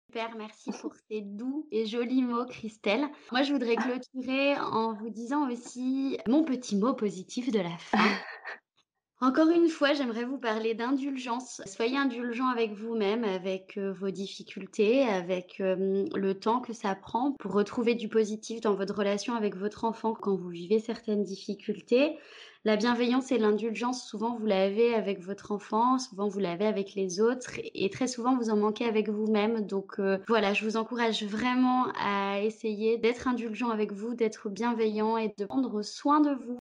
Super, 0.10 0.36
merci 0.38 0.72
pour 0.82 0.96
ces 1.08 1.22
doux 1.22 1.68
et 1.72 1.86
jolis 1.86 2.24
mots, 2.24 2.48
Christelle. 2.48 3.06
Moi, 3.32 3.44
je 3.44 3.54
voudrais 3.54 3.76
clôturer 3.76 4.58
en 4.58 4.96
vous 4.96 5.12
disant 5.12 5.48
aussi 5.48 6.18
mon 6.28 6.44
petit 6.44 6.78
mot 6.78 6.96
positif 6.96 7.52
de 7.52 7.60
la 7.60 7.78
fin. 7.78 8.00
Encore 9.22 9.50
une 9.52 9.70
fois, 9.70 9.94
j'aimerais 9.94 10.24
vous 10.24 10.40
parler 10.40 10.74
d'indulgence. 10.74 11.62
Soyez 11.68 11.96
indulgent 11.96 12.48
avec 12.48 12.74
vous-même, 12.74 13.24
avec 13.24 13.78
euh, 13.78 13.94
vos 13.94 14.10
difficultés, 14.10 15.04
avec 15.04 15.62
euh, 15.62 16.08
le 16.16 16.34
temps 16.34 16.60
que 16.60 16.74
ça 16.74 16.96
prend 16.96 17.34
pour 17.34 17.52
retrouver 17.52 17.94
du 17.94 18.10
positif 18.10 18.62
dans 18.62 18.74
votre 18.74 18.96
relation 18.96 19.36
avec 19.36 19.56
votre 19.56 19.86
enfant 19.86 20.16
quand 20.16 20.36
vous 20.36 20.50
vivez 20.50 20.80
certaines 20.80 21.24
difficultés. 21.24 22.18
La 22.66 22.76
bienveillance 22.76 23.32
et 23.32 23.38
l'indulgence, 23.38 24.06
souvent 24.06 24.36
vous 24.36 24.46
l'avez 24.46 24.94
avec 24.94 25.22
votre 25.22 25.54
enfant, 25.54 25.98
souvent 25.98 26.28
vous 26.28 26.40
l'avez 26.40 26.66
avec 26.66 26.94
les 26.94 27.22
autres 27.22 27.52
et 27.74 27.90
très 27.90 28.08
souvent 28.08 28.36
vous 28.36 28.50
en 28.50 28.58
manquez 28.58 28.84
avec 28.84 29.08
vous-même. 29.08 29.66
Donc 29.66 29.98
euh, 30.00 30.18
voilà, 30.28 30.54
je 30.54 30.66
vous 30.66 30.76
encourage 30.76 31.24
vraiment 31.24 31.88
à 31.98 32.42
essayer 32.42 32.98
d'être 32.98 33.30
indulgent 33.30 33.70
avec 33.70 33.94
vous, 33.94 34.14
d'être 34.14 34.50
bienveillant 34.50 35.16
et 35.16 35.34
de 35.38 35.46
prendre 35.46 35.82
soin 35.84 36.20
de 36.20 36.32
vous. 36.32 36.60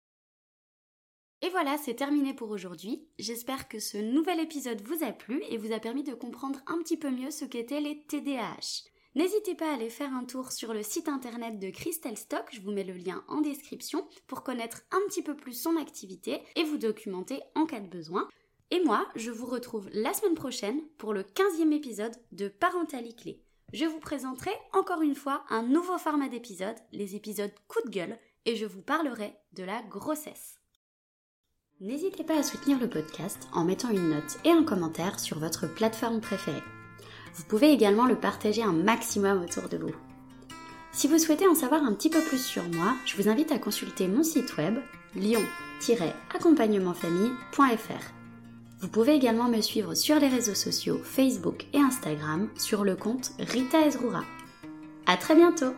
Et 1.43 1.49
voilà, 1.49 1.77
c'est 1.77 1.93
terminé 1.93 2.33
pour 2.33 2.49
aujourd'hui. 2.49 3.05
J'espère 3.19 3.67
que 3.67 3.77
ce 3.77 3.97
nouvel 3.97 4.39
épisode 4.39 4.81
vous 4.81 5.03
a 5.03 5.11
plu 5.11 5.43
et 5.49 5.57
vous 5.57 5.73
a 5.73 5.79
permis 5.79 6.03
de 6.03 6.15
comprendre 6.15 6.59
un 6.65 6.79
petit 6.79 6.97
peu 6.97 7.11
mieux 7.11 7.29
ce 7.29 7.45
qu'étaient 7.45 7.81
les 7.81 8.03
TDAH. 8.07 8.92
N'hésitez 9.15 9.53
pas 9.53 9.69
à 9.69 9.75
aller 9.75 9.91
faire 9.91 10.11
un 10.11 10.25
tour 10.25 10.51
sur 10.51 10.73
le 10.73 10.81
site 10.81 11.07
internet 11.07 11.59
de 11.59 11.69
Crystal 11.69 12.17
Stock, 12.17 12.45
je 12.51 12.61
vous 12.61 12.71
mets 12.71 12.83
le 12.83 12.93
lien 12.93 13.23
en 13.27 13.41
description 13.41 14.07
pour 14.25 14.41
connaître 14.41 14.81
un 14.91 14.99
petit 15.07 15.21
peu 15.21 15.35
plus 15.35 15.53
son 15.53 15.77
activité 15.77 16.41
et 16.55 16.63
vous 16.63 16.77
documenter 16.79 17.41
en 17.53 17.67
cas 17.67 17.79
de 17.79 17.87
besoin. 17.87 18.27
Et 18.71 18.83
moi, 18.83 19.07
je 19.15 19.29
vous 19.29 19.45
retrouve 19.45 19.87
la 19.93 20.13
semaine 20.13 20.33
prochaine 20.33 20.81
pour 20.97 21.13
le 21.13 21.21
15e 21.21 21.71
épisode 21.73 22.15
de 22.31 22.47
Parentalité 22.47 23.15
Clé. 23.15 23.43
Je 23.71 23.85
vous 23.85 23.99
présenterai 23.99 24.51
encore 24.73 25.03
une 25.03 25.15
fois 25.15 25.43
un 25.49 25.61
nouveau 25.61 25.99
format 25.99 26.29
d'épisode, 26.29 26.75
les 26.91 27.15
épisodes 27.15 27.53
coup 27.67 27.81
de 27.85 27.91
gueule, 27.91 28.17
et 28.45 28.55
je 28.55 28.65
vous 28.65 28.81
parlerai 28.81 29.35
de 29.53 29.63
la 29.63 29.83
grossesse. 29.83 30.55
N'hésitez 31.79 32.23
pas 32.23 32.39
à 32.39 32.43
soutenir 32.43 32.79
le 32.79 32.89
podcast 32.89 33.47
en 33.53 33.63
mettant 33.63 33.89
une 33.89 34.09
note 34.09 34.39
et 34.43 34.49
un 34.49 34.63
commentaire 34.63 35.19
sur 35.19 35.37
votre 35.37 35.71
plateforme 35.71 36.19
préférée. 36.19 36.63
Vous 37.35 37.43
pouvez 37.43 37.71
également 37.71 38.05
le 38.05 38.15
partager 38.15 38.63
un 38.63 38.73
maximum 38.73 39.43
autour 39.43 39.69
de 39.69 39.77
vous. 39.77 39.93
Si 40.91 41.07
vous 41.07 41.17
souhaitez 41.17 41.47
en 41.47 41.55
savoir 41.55 41.83
un 41.83 41.93
petit 41.93 42.11
peu 42.11 42.21
plus 42.21 42.43
sur 42.43 42.61
moi, 42.69 42.93
je 43.05 43.17
vous 43.17 43.27
invite 43.27 43.51
à 43.51 43.57
consulter 43.57 44.07
mon 44.07 44.21
site 44.23 44.55
web 44.57 44.77
lion-accompagnementfamille.fr. 45.15 48.13
Vous 48.79 48.87
pouvez 48.89 49.13
également 49.13 49.49
me 49.49 49.61
suivre 49.61 49.95
sur 49.95 50.19
les 50.19 50.27
réseaux 50.27 50.55
sociaux 50.55 50.99
Facebook 51.03 51.65
et 51.73 51.79
Instagram 51.79 52.49
sur 52.57 52.83
le 52.83 52.95
compte 52.95 53.31
Rita 53.39 53.87
Ezrura. 53.87 54.23
À 55.05 55.17
très 55.17 55.35
bientôt! 55.35 55.73